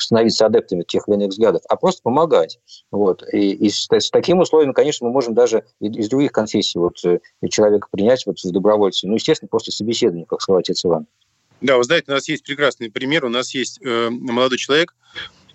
становиться 0.00 0.46
адептами 0.46 0.82
тех 0.82 1.08
или 1.08 1.16
иных 1.16 1.28
взглядов, 1.30 1.62
а 1.68 1.76
просто 1.76 2.02
помогать. 2.02 2.58
Вот. 2.90 3.22
И, 3.32 3.52
и 3.52 3.70
с, 3.70 3.88
с 3.90 4.10
таким 4.10 4.40
условием, 4.40 4.72
конечно, 4.72 5.06
мы 5.06 5.12
можем 5.12 5.34
даже 5.34 5.64
из 5.80 6.08
других 6.08 6.32
конфессий 6.32 6.78
вот, 6.78 7.04
э, 7.04 7.20
человека 7.48 7.88
принять 7.90 8.26
вот, 8.26 8.38
в 8.38 8.52
добровольцы. 8.52 9.06
Ну, 9.06 9.14
естественно, 9.14 9.48
после 9.48 9.72
собеседования, 9.72 10.26
как 10.26 10.42
сказал 10.42 10.60
отец 10.60 10.84
Иван. 10.84 11.06
Да, 11.60 11.78
вы 11.78 11.84
знаете, 11.84 12.06
у 12.08 12.14
нас 12.14 12.28
есть 12.28 12.44
прекрасный 12.44 12.90
пример. 12.90 13.24
У 13.24 13.28
нас 13.28 13.54
есть 13.54 13.80
э, 13.82 14.10
молодой 14.10 14.58
человек, 14.58 14.94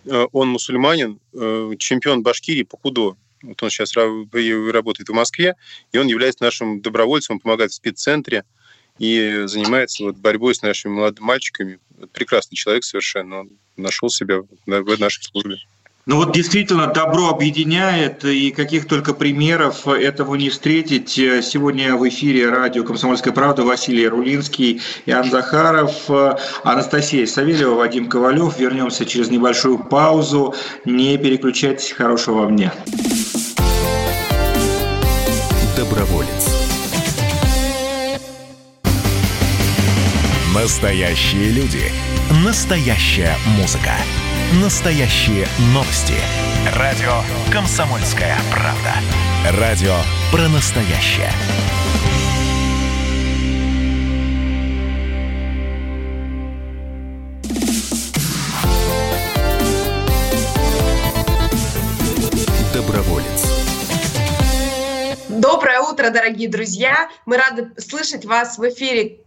э, 0.05 0.25
он 0.31 0.49
мусульманин, 0.49 1.19
э, 1.33 1.71
чемпион 1.77 2.23
Башкирии 2.23 2.63
по 2.63 2.77
кудо. 2.77 3.15
Вот 3.43 3.61
он 3.63 3.69
сейчас 3.69 3.93
работает 3.95 5.09
в 5.09 5.13
Москве, 5.13 5.55
и 5.91 5.97
он 5.97 6.07
является 6.07 6.43
нашим 6.43 6.81
добровольцем, 6.81 7.35
он 7.35 7.39
помогает 7.39 7.71
в 7.71 7.75
спеццентре 7.75 8.43
и 8.99 9.43
занимается 9.45 10.03
вот 10.03 10.17
борьбой 10.17 10.53
с 10.53 10.61
нашими 10.61 10.91
молодыми 10.91 11.25
мальчиками. 11.25 11.79
Прекрасный 12.13 12.55
человек 12.55 12.83
совершенно, 12.83 13.41
он 13.41 13.49
нашел 13.77 14.09
себя 14.09 14.41
в 14.65 14.99
нашей 14.99 15.23
службе. 15.23 15.57
Ну 16.07 16.15
вот 16.15 16.33
действительно 16.33 16.87
добро 16.87 17.29
объединяет, 17.29 18.25
и 18.25 18.49
каких 18.49 18.87
только 18.87 19.13
примеров 19.13 19.87
этого 19.87 20.33
не 20.33 20.49
встретить. 20.49 21.11
Сегодня 21.11 21.95
в 21.95 22.09
эфире 22.09 22.49
радио 22.49 22.83
«Комсомольская 22.83 23.31
правда» 23.31 23.63
Василий 23.63 24.07
Рулинский, 24.07 24.81
Иоанн 25.05 25.29
Захаров, 25.29 26.09
Анастасия 26.63 27.27
Савельева, 27.27 27.75
Вадим 27.75 28.09
Ковалев. 28.09 28.57
Вернемся 28.57 29.05
через 29.05 29.29
небольшую 29.29 29.77
паузу. 29.77 30.55
Не 30.85 31.19
переключайтесь. 31.19 31.91
Хорошего 31.91 32.41
вам 32.41 32.55
дня. 32.55 32.73
Настоящие 40.61 41.49
люди. 41.49 41.91
Настоящая 42.45 43.35
музыка. 43.57 43.93
Настоящие 44.61 45.47
новости. 45.73 46.13
Радио 46.77 47.23
«Комсомольская 47.51 48.37
правда». 48.51 48.93
Радио 49.59 49.95
про 50.31 50.47
настоящее. 50.49 51.31
Доброволец. 62.71 63.47
Доброе 65.27 65.79
утро, 65.79 66.11
дорогие 66.11 66.47
друзья! 66.47 67.09
Мы 67.25 67.37
рады 67.37 67.71
слышать 67.79 68.25
вас 68.25 68.59
в 68.59 68.69
эфире 68.69 69.21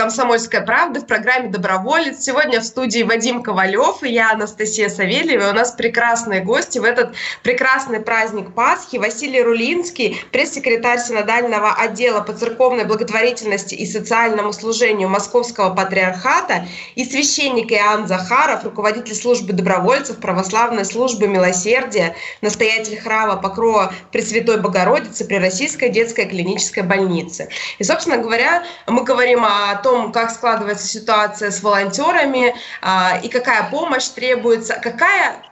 «Комсомольская 0.00 0.62
правда» 0.62 1.00
в 1.00 1.06
программе 1.06 1.50
«Доброволец». 1.50 2.24
Сегодня 2.24 2.60
в 2.60 2.64
студии 2.64 3.02
Вадим 3.02 3.42
Ковалев 3.42 4.02
и 4.02 4.10
я, 4.10 4.30
Анастасия 4.30 4.88
Савельева. 4.88 5.50
у 5.50 5.52
нас 5.52 5.72
прекрасные 5.72 6.40
гости 6.40 6.78
в 6.78 6.84
этот 6.84 7.14
прекрасный 7.42 8.00
праздник 8.00 8.54
Пасхи. 8.54 8.96
Василий 8.96 9.42
Рулинский, 9.42 10.24
пресс-секретарь 10.32 11.00
Синодального 11.00 11.74
отдела 11.74 12.22
по 12.22 12.32
церковной 12.32 12.86
благотворительности 12.86 13.74
и 13.74 13.84
социальному 13.84 14.54
служению 14.54 15.10
Московского 15.10 15.74
патриархата 15.74 16.66
и 16.94 17.04
священник 17.04 17.70
Иоанн 17.70 18.06
Захаров, 18.06 18.64
руководитель 18.64 19.14
службы 19.14 19.52
добровольцев 19.52 20.16
православной 20.16 20.86
службы 20.86 21.28
милосердия, 21.28 22.16
настоятель 22.40 22.98
храма 22.98 23.36
Покрова 23.36 23.92
Пресвятой 24.12 24.62
Богородицы 24.62 25.26
при 25.26 25.36
Российской 25.36 25.90
детской 25.90 26.24
клинической 26.24 26.84
больнице. 26.84 27.50
И, 27.78 27.84
собственно 27.84 28.16
говоря, 28.16 28.64
мы 28.86 29.04
говорим 29.04 29.44
о 29.44 29.74
том, 29.82 29.89
том, 29.90 30.12
как 30.12 30.30
складывается 30.30 30.86
ситуация 30.86 31.50
с 31.50 31.62
волонтерами 31.62 32.54
а, 32.80 33.20
и 33.22 33.28
какая 33.28 33.68
помощь 33.70 34.06
требуется, 34.08 34.78
какая 34.80 35.42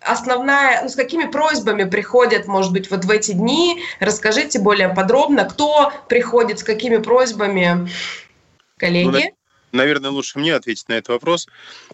основная, 0.00 0.82
ну, 0.82 0.88
с 0.88 0.94
какими 0.94 1.24
просьбами 1.24 1.82
приходят, 1.82 2.46
может 2.46 2.72
быть, 2.72 2.90
вот 2.90 3.04
в 3.04 3.10
эти 3.10 3.32
дни? 3.32 3.82
Расскажите 3.98 4.60
более 4.60 4.88
подробно, 4.88 5.44
кто 5.44 5.92
приходит, 6.08 6.60
с 6.60 6.62
какими 6.62 6.98
просьбами, 6.98 7.88
коллеги? 8.76 9.32
Ну, 9.72 9.78
наверное, 9.78 10.10
лучше 10.10 10.38
мне 10.38 10.54
ответить 10.54 10.88
на 10.88 10.94
этот 10.94 11.08
вопрос. 11.08 11.48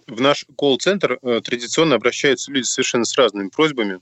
В 0.07 0.21
наш 0.21 0.45
колл-центр 0.57 1.19
э, 1.23 1.41
традиционно 1.43 1.97
обращаются 1.97 2.53
люди 2.53 2.67
совершенно 2.67 3.07
с 3.07 3.17
разными 3.17 3.49
просьбами. 3.49 4.01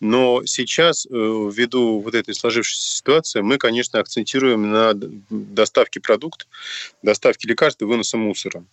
Но 0.00 0.44
сейчас, 0.44 1.06
э, 1.06 1.10
ввиду 1.10 2.00
вот 2.00 2.14
этой 2.14 2.34
сложившейся 2.34 2.98
ситуации, 2.98 3.40
мы, 3.40 3.58
конечно, 3.58 3.98
акцентируем 3.98 4.70
на 4.70 4.92
доставке 4.94 6.00
продуктов, 6.00 6.48
доставке 7.02 7.48
лекарств 7.48 7.82
и 7.82 7.84
выноса 7.84 8.16
мусора 8.16 8.64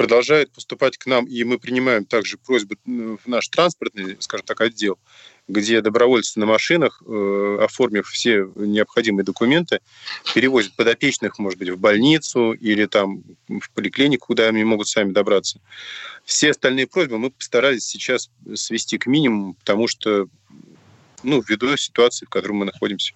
продолжает 0.00 0.50
поступать 0.50 0.96
к 0.96 1.04
нам, 1.04 1.26
и 1.26 1.44
мы 1.44 1.58
принимаем 1.58 2.06
также 2.06 2.38
просьбы 2.38 2.78
в 2.86 3.26
наш 3.26 3.48
транспортный, 3.48 4.16
скажем 4.20 4.46
так, 4.46 4.58
отдел, 4.62 4.98
где 5.46 5.82
добровольцы 5.82 6.40
на 6.40 6.46
машинах, 6.46 7.02
э, 7.06 7.58
оформив 7.60 8.08
все 8.08 8.50
необходимые 8.56 9.26
документы, 9.26 9.80
перевозят 10.34 10.74
подопечных, 10.74 11.38
может 11.38 11.58
быть, 11.58 11.68
в 11.68 11.78
больницу 11.78 12.52
или 12.52 12.86
там 12.86 13.22
в 13.46 13.70
поликлинику, 13.74 14.28
куда 14.28 14.48
они 14.48 14.64
могут 14.64 14.88
сами 14.88 15.12
добраться. 15.12 15.60
Все 16.24 16.52
остальные 16.52 16.86
просьбы 16.86 17.18
мы 17.18 17.30
постарались 17.30 17.84
сейчас 17.84 18.30
свести 18.54 18.96
к 18.96 19.06
минимуму, 19.06 19.52
потому 19.52 19.86
что, 19.86 20.28
ну, 21.22 21.42
ввиду 21.46 21.76
ситуации, 21.76 22.24
в 22.24 22.30
которой 22.30 22.52
мы 22.52 22.64
находимся. 22.64 23.12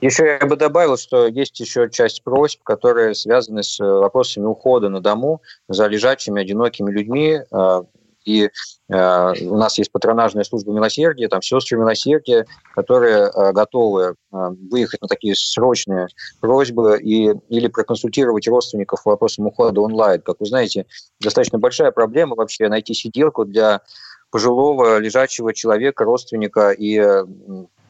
Еще 0.00 0.38
я 0.40 0.46
бы 0.46 0.56
добавил, 0.56 0.96
что 0.96 1.26
есть 1.26 1.58
еще 1.60 1.88
часть 1.90 2.22
просьб, 2.22 2.62
которые 2.62 3.14
связаны 3.14 3.62
с 3.62 3.80
э, 3.80 3.84
вопросами 3.84 4.44
ухода 4.44 4.88
на 4.88 5.00
дому 5.00 5.40
за 5.68 5.86
лежачими, 5.86 6.42
одинокими 6.42 6.90
людьми. 6.90 7.40
Э, 7.50 7.82
и 8.24 8.50
э, 8.88 9.32
у 9.46 9.56
нас 9.56 9.78
есть 9.78 9.92
патронажная 9.92 10.44
служба 10.44 10.72
милосердия, 10.72 11.28
там 11.28 11.42
сестры 11.42 11.78
милосердия, 11.78 12.46
которые 12.74 13.30
готовы 13.52 14.16
выехать 14.30 15.02
на 15.02 15.08
такие 15.08 15.34
срочные 15.36 16.08
просьбы 16.40 16.98
и, 17.00 17.32
или 17.48 17.68
проконсультировать 17.68 18.48
родственников 18.48 19.04
по 19.04 19.10
вопросам 19.10 19.46
ухода 19.46 19.80
онлайн. 19.80 20.20
Как 20.22 20.36
вы 20.40 20.46
знаете, 20.46 20.86
достаточно 21.20 21.58
большая 21.58 21.92
проблема 21.92 22.34
вообще 22.34 22.68
найти 22.68 22.94
сиделку 22.94 23.44
для 23.44 23.82
пожилого 24.30 24.98
лежачего 24.98 25.52
человека, 25.52 26.04
родственника, 26.04 26.70
и 26.70 26.98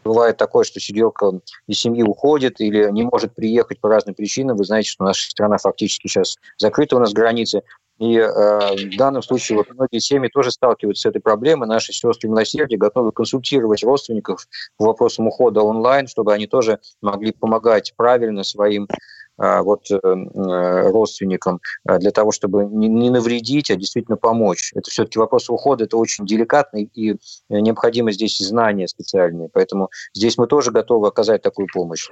Бывает 0.05 0.37
такое, 0.37 0.65
что 0.65 0.81
сиделка 0.81 1.33
из 1.67 1.79
семьи 1.79 2.03
уходит 2.03 2.61
или 2.61 2.91
не 2.91 3.03
может 3.03 3.35
приехать 3.35 3.81
по 3.81 3.89
разным 3.89 4.15
причинам. 4.15 4.57
Вы 4.57 4.65
знаете, 4.65 4.91
что 4.91 5.05
наша 5.05 5.31
страна 5.31 5.57
фактически 5.57 6.07
сейчас 6.07 6.37
закрыта 6.59 6.97
у 6.97 6.99
нас 6.99 7.13
границы. 7.13 7.63
И 7.99 8.17
э, 8.17 8.27
в 8.27 8.97
данном 8.97 9.23
случае 9.23 9.59
вот 9.59 9.71
многие 9.71 10.01
семьи 10.01 10.29
тоже 10.29 10.51
сталкиваются 10.51 11.03
с 11.03 11.11
этой 11.11 11.21
проблемой. 11.21 11.69
Наши 11.69 11.93
сестры 11.93 12.29
милосердия 12.29 12.77
готовы 12.77 13.13
консультировать 13.13 13.85
родственников 13.85 14.47
по 14.77 14.87
вопросам 14.87 15.29
ухода 15.29 15.63
онлайн, 15.63 16.09
чтобы 16.09 16.35
они 16.35 16.47
тоже 16.47 16.81
могли 17.01 17.33
помогать 17.33 17.95
правильно 17.97 18.43
своим 18.43 18.89
вот, 19.37 19.91
э, 19.91 19.97
э, 19.97 20.91
родственникам 20.91 21.61
а, 21.85 21.99
для 21.99 22.11
того, 22.11 22.31
чтобы 22.31 22.65
не 22.65 23.11
навредить, 23.11 23.71
а 23.71 23.77
действительно 23.77 24.17
помочь. 24.17 24.73
Это 24.75 24.91
все-таки 24.91 25.19
вопрос 25.19 25.51
ухода, 25.51 25.85
это 25.85 25.97
очень 25.97 26.27
деликатный, 26.27 26.89
и 26.95 27.17
необходимо 27.49 28.13
здесь 28.13 28.39
знания 28.39 28.87
специальные. 28.87 29.49
Поэтому 29.53 29.91
здесь 30.15 30.39
мы 30.39 30.47
тоже 30.47 30.71
готовы 30.71 31.09
оказать 31.09 31.43
такую 31.43 31.69
помощь. 31.73 32.11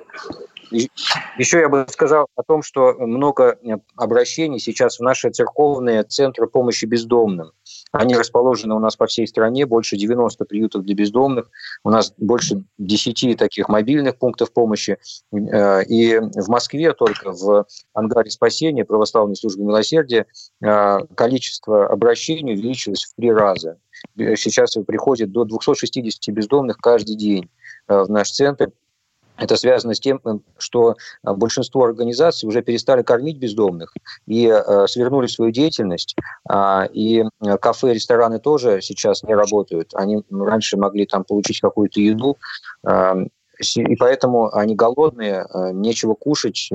Еще 0.70 1.60
я 1.60 1.68
бы 1.68 1.86
сказал 1.88 2.26
о 2.34 2.42
том, 2.42 2.62
что 2.62 2.94
много 2.94 3.58
обращений 3.96 4.58
сейчас 4.58 4.98
в 4.98 5.02
наши 5.02 5.30
церковные 5.30 6.02
центры 6.04 6.46
помощи 6.46 6.86
бездомным. 6.86 7.52
Они 7.92 8.14
расположены 8.14 8.74
у 8.74 8.78
нас 8.78 8.96
по 8.96 9.06
всей 9.06 9.26
стране, 9.26 9.66
больше 9.66 9.96
90 9.96 10.44
приютов 10.46 10.82
для 10.82 10.94
бездомных. 10.94 11.50
У 11.84 11.90
нас 11.90 12.14
больше 12.16 12.64
10 12.78 13.36
таких 13.38 13.68
мобильных 13.68 14.18
пунктов 14.18 14.52
помощи. 14.52 14.98
Э, 15.32 15.84
и 15.84 16.18
в 16.18 16.48
Москве 16.48 16.94
только 16.94 17.32
в 17.32 17.66
ангаре 17.92 18.30
спасения 18.30 18.86
православной 18.86 19.36
службы 19.36 19.64
милосердия 19.64 20.26
э, 20.62 20.98
количество 21.14 21.86
обращений 21.86 22.54
увеличилось 22.54 23.04
в 23.04 23.14
три 23.14 23.30
раза. 23.30 23.78
Сейчас 24.16 24.74
приходит 24.86 25.30
до 25.30 25.44
260 25.44 26.34
бездомных 26.34 26.78
каждый 26.78 27.16
день 27.16 27.50
э, 27.88 28.02
в 28.02 28.10
наш 28.10 28.30
центр. 28.30 28.72
Это 29.42 29.56
связано 29.56 29.94
с 29.94 30.00
тем, 30.00 30.20
что 30.56 30.92
э, 30.92 31.32
большинство 31.32 31.84
организаций 31.84 32.48
уже 32.48 32.62
перестали 32.62 33.02
кормить 33.02 33.38
бездомных 33.38 33.92
и 34.26 34.46
э, 34.46 34.86
свернули 34.86 35.26
свою 35.26 35.50
деятельность. 35.50 36.14
Э, 36.48 36.86
и 36.92 37.24
кафе, 37.60 37.92
рестораны 37.92 38.38
тоже 38.38 38.80
сейчас 38.80 39.24
не 39.24 39.34
работают. 39.34 39.90
Они 39.94 40.22
раньше 40.30 40.76
могли 40.76 41.06
там 41.06 41.24
получить 41.24 41.60
какую-то 41.60 42.00
еду. 42.00 42.36
Э, 42.86 43.14
и 43.76 43.96
поэтому 43.96 44.52
они 44.54 44.74
голодные, 44.74 45.46
нечего 45.72 46.14
кушать, 46.14 46.68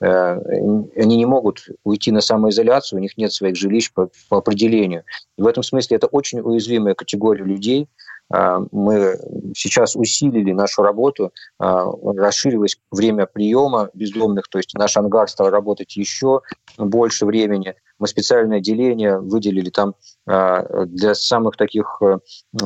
они 0.00 1.16
не 1.16 1.26
могут 1.26 1.66
уйти 1.84 2.10
на 2.10 2.22
самоизоляцию, 2.22 3.00
у 3.00 3.02
них 3.02 3.18
нет 3.18 3.34
своих 3.34 3.54
жилищ 3.56 3.92
по, 3.92 4.08
по 4.30 4.38
определению. 4.38 5.02
И 5.36 5.42
в 5.42 5.46
этом 5.46 5.62
смысле 5.62 5.98
это 5.98 6.06
очень 6.06 6.40
уязвимая 6.40 6.94
категория 6.94 7.44
людей, 7.44 7.86
а, 7.86 8.11
мы 8.32 9.18
сейчас 9.54 9.94
усилили 9.96 10.52
нашу 10.52 10.82
работу, 10.82 11.32
а, 11.58 11.84
расширилось 12.16 12.78
время 12.90 13.26
приема 13.26 13.90
бездомных, 13.94 14.48
то 14.48 14.58
есть 14.58 14.74
наш 14.74 14.96
ангар 14.96 15.28
стал 15.28 15.50
работать 15.50 15.96
еще 15.96 16.40
больше 16.78 17.26
времени. 17.26 17.74
Мы 17.98 18.08
специальное 18.08 18.58
отделение 18.58 19.18
выделили 19.20 19.70
там 19.70 19.94
а, 20.26 20.86
для 20.86 21.14
самых 21.14 21.56
таких 21.56 22.00
э, 22.00 22.18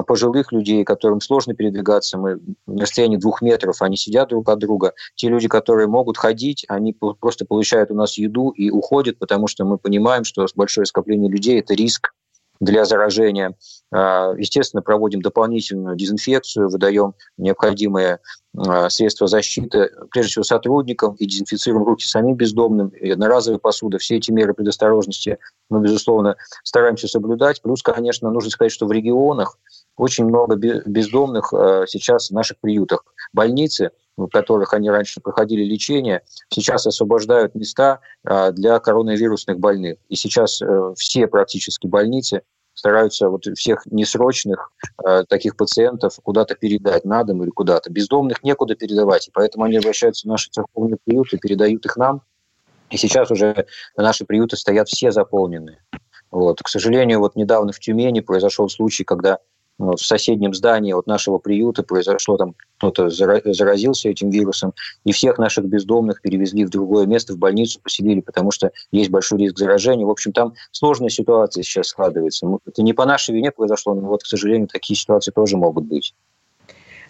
пожилых 0.07 0.51
людей, 0.53 0.83
которым 0.85 1.21
сложно 1.21 1.55
передвигаться. 1.55 2.17
Мы 2.17 2.41
на 2.67 2.83
расстоянии 2.83 3.19
двух 3.19 3.43
метров, 3.43 3.83
они 3.83 3.97
сидят 3.97 4.31
друг 4.31 4.49
от 4.49 4.59
друга. 4.59 4.95
Те 5.15 5.29
люди, 5.29 5.49
которые 5.49 5.89
могут 5.89 6.17
ходить, 6.17 6.65
они 6.69 6.95
просто 6.95 7.45
получают 7.45 7.91
у 7.91 7.95
нас 7.95 8.17
еду 8.17 8.51
и 8.51 8.71
уходят, 8.71 9.19
потому 9.19 9.47
что 9.47 9.65
мы 9.65 9.77
понимаем, 9.77 10.25
что 10.25 10.47
большое 10.55 10.87
скопление 10.87 11.31
людей– 11.31 11.61
это 11.61 11.75
риск 11.75 12.13
для 12.61 12.85
заражения. 12.85 13.55
А, 13.93 14.33
естественно, 14.37 14.83
проводим 14.83 15.23
дополнительную 15.23 15.97
дезинфекцию, 15.97 16.69
выдаем 16.69 17.15
необходимые 17.37 18.19
а, 18.57 18.89
средства 18.91 19.27
защиты, 19.27 19.91
прежде 20.11 20.31
всего 20.31 20.45
сотрудникам, 20.45 21.15
и 21.15 21.27
дезинфицируем 21.27 21.85
руки 21.85 22.07
самим 22.07 22.35
бездомным, 22.37 22.89
и 22.89 23.11
одноразовая 23.11 23.59
посуда. 23.59 23.99
Все 23.99 24.17
эти 24.17 24.31
меры 24.31 24.55
предосторожности 24.55 25.39
мы, 25.71 25.81
безусловно, 25.81 26.37
стараемся 26.65 27.09
соблюдать. 27.09 27.63
Плюс, 27.63 27.83
конечно, 27.83 28.31
нужно 28.31 28.51
сказать, 28.51 28.73
что 28.73 28.87
в 28.87 28.93
регионах 28.93 29.59
очень 29.97 30.25
много 30.25 30.57
бездомных 30.57 31.53
а, 31.53 31.85
сейчас 31.87 32.31
в 32.31 32.35
наших 32.35 32.59
приютах. 32.59 33.05
Больницы– 33.33 33.91
в 34.17 34.29
которых 34.29 34.75
они 34.75 34.91
раньше 34.91 35.21
проходили 35.21 35.63
лечение, 35.65 36.23
сейчас 36.49 36.87
освобождают 36.87 37.55
места 37.55 38.01
а, 38.25 38.51
для 38.51 38.79
коронавирусных 38.79 39.59
больных. 39.59 39.99
И 40.09 40.17
сейчас 40.17 40.63
э, 40.63 40.95
все 40.97 41.27
практически 41.27 41.87
больницы 41.87 42.43
стараются 42.75 43.29
вот 43.29 43.45
всех 43.57 43.87
несрочных 43.87 44.71
э, 45.05 45.25
таких 45.29 45.57
пациентов 45.57 46.19
куда-то 46.23 46.55
передать 46.55 47.05
на 47.05 47.25
дом 47.25 47.43
или 47.43 47.51
куда-то. 47.51 47.91
Бездомных 47.91 48.43
некуда 48.43 48.75
передавать, 48.75 49.29
и 49.29 49.31
поэтому 49.33 49.65
они 49.65 49.77
обращаются 49.77 50.27
в 50.27 50.31
наши 50.31 50.51
церковные 50.51 50.99
приюты, 51.05 51.39
передают 51.39 51.85
их 51.85 51.97
нам. 51.97 52.23
И 52.91 52.97
сейчас 52.99 53.31
уже 53.31 53.67
наши 53.97 54.25
приюты 54.25 54.57
стоят 54.57 54.89
все 54.89 55.11
заполненные. 55.11 55.83
Вот. 56.31 56.63
К 56.63 56.69
сожалению, 56.69 57.21
вот 57.21 57.35
недавно 57.35 57.73
в 57.73 57.81
Тюмени 57.81 58.21
произошел 58.21 58.69
случай, 58.69 59.05
когда 59.05 59.39
в 59.79 59.99
соседнем 59.99 60.55
здании 60.55 60.93
от 60.93 61.07
нашего 61.07 61.39
приюта 61.39 61.83
произошло 61.83 62.37
там 62.37 62.55
кто-то 62.79 63.09
заразился 63.09 64.09
этим 64.09 64.31
вирусом, 64.31 64.73
и 65.05 65.13
всех 65.13 65.39
наших 65.39 65.65
бездомных 65.65 66.21
перевезли 66.21 66.65
в 66.65 66.71
другое 66.71 67.07
место, 67.07 67.33
в 67.33 67.39
больницу 67.39 67.81
поселили, 67.83 68.21
потому 68.21 68.51
что 68.51 68.71
есть 68.91 69.11
большой 69.11 69.39
риск 69.39 69.59
заражения. 69.59 70.05
В 70.05 70.11
общем, 70.11 70.33
там 70.33 70.55
сложная 70.73 71.09
ситуация 71.09 71.63
сейчас 71.63 71.89
складывается. 71.89 72.47
Это 72.67 72.83
не 72.83 72.93
по 72.93 73.07
нашей 73.07 73.35
вине 73.35 73.51
произошло, 73.51 73.95
но 73.95 74.09
вот, 74.09 74.23
к 74.23 74.27
сожалению, 74.27 74.69
такие 74.69 74.97
ситуации 74.97 75.31
тоже 75.31 75.57
могут 75.57 75.85
быть. 75.85 76.15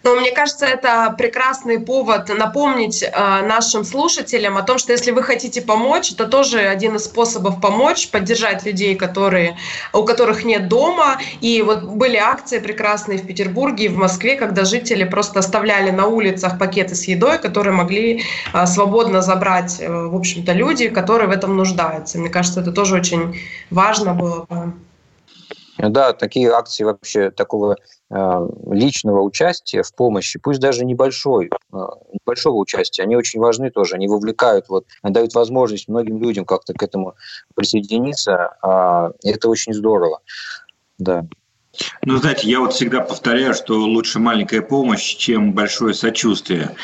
Но 0.03 0.15
мне 0.15 0.31
кажется, 0.31 0.65
это 0.65 1.13
прекрасный 1.17 1.79
повод 1.79 2.29
напомнить 2.29 3.03
э, 3.03 3.09
нашим 3.11 3.83
слушателям 3.83 4.57
о 4.57 4.63
том, 4.63 4.77
что 4.77 4.91
если 4.91 5.11
вы 5.11 5.23
хотите 5.23 5.61
помочь, 5.61 6.11
это 6.11 6.27
тоже 6.27 6.59
один 6.59 6.95
из 6.95 7.05
способов 7.05 7.59
помочь, 7.61 8.09
поддержать 8.09 8.63
людей, 8.63 8.95
которые, 8.95 9.57
у 9.93 10.03
которых 10.03 10.43
нет 10.43 10.67
дома. 10.67 11.19
И 11.41 11.61
вот 11.61 11.83
были 11.83 12.17
акции 12.17 12.59
прекрасные 12.59 13.17
в 13.17 13.27
Петербурге 13.27 13.85
и 13.85 13.89
в 13.89 13.97
Москве, 13.97 14.35
когда 14.35 14.65
жители 14.65 15.03
просто 15.03 15.39
оставляли 15.39 15.91
на 15.91 16.07
улицах 16.07 16.57
пакеты 16.57 16.95
с 16.95 17.05
едой, 17.05 17.37
которые 17.39 17.73
могли 17.73 18.23
э, 18.53 18.65
свободно 18.65 19.21
забрать, 19.21 19.77
э, 19.79 19.89
в 19.89 20.15
общем-то, 20.15 20.53
люди, 20.53 20.89
которые 20.89 21.27
в 21.27 21.31
этом 21.31 21.55
нуждаются. 21.55 22.17
Мне 22.17 22.29
кажется, 22.29 22.61
это 22.61 22.71
тоже 22.71 22.95
очень 22.95 23.39
важно 23.69 24.13
было 24.13 24.45
бы. 24.45 24.73
Да, 25.77 26.13
такие 26.13 26.51
акции 26.51 26.83
вообще 26.83 27.29
такого 27.29 27.77
личного 28.09 29.21
участия 29.21 29.83
в 29.83 29.93
помощи, 29.93 30.39
пусть 30.39 30.59
даже 30.59 30.85
небольшой, 30.85 31.49
э, 31.73 31.77
небольшого 32.13 32.55
участия, 32.57 33.03
они 33.03 33.15
очень 33.15 33.39
важны 33.39 33.69
тоже, 33.69 33.95
они 33.95 34.07
вовлекают, 34.07 34.69
вот, 34.69 34.85
дают 35.03 35.33
возможность 35.35 35.87
многим 35.89 36.17
людям 36.21 36.45
как-то 36.45 36.73
к 36.73 36.81
этому 36.83 37.15
присоединиться, 37.55 38.55
э, 38.63 39.11
это 39.29 39.49
очень 39.49 39.73
здорово. 39.73 40.19
Да. 40.97 41.25
Ну, 42.05 42.17
знаете, 42.17 42.49
я 42.49 42.59
вот 42.59 42.73
всегда 42.73 43.01
повторяю, 43.01 43.53
что 43.53 43.77
лучше 43.79 44.19
маленькая 44.19 44.61
помощь, 44.61 45.15
чем 45.15 45.53
большое 45.53 45.93
сочувствие. 45.93 46.75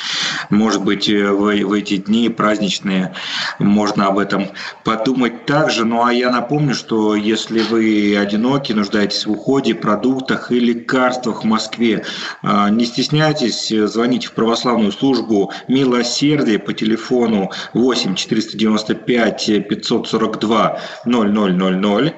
Может 0.50 0.84
быть, 0.84 1.10
э, 1.10 1.32
в, 1.32 1.46
в 1.46 1.74
эти 1.74 1.98
дни 1.98 2.30
праздничные 2.30 3.16
можно 3.60 4.08
об 4.08 4.20
этом 4.20 4.50
подумать 4.84 5.46
также. 5.46 5.86
Ну, 5.86 6.04
а 6.04 6.14
я 6.14 6.30
напомню, 6.30 6.76
что 6.76 7.16
если 7.16 7.62
вы 7.62 8.18
одиноки, 8.18 8.74
нуждаетесь 8.74 9.26
в 9.26 9.32
уходе, 9.32 9.74
продуктах 9.76 10.52
и 10.52 10.60
лекарствах 10.60 11.44
в 11.44 11.46
Москве, 11.46 12.06
а, 12.42 12.70
не 12.70 12.86
стесняйтесь, 12.86 13.70
звоните 13.70 14.28
в 14.28 14.34
православную 14.34 14.92
службу 14.92 15.52
«Милосердие» 15.68 16.60
по 16.60 16.74
телефону 16.74 17.52
8 17.74 18.16
495 18.16 19.68
542 19.68 20.80
0000 21.06 22.14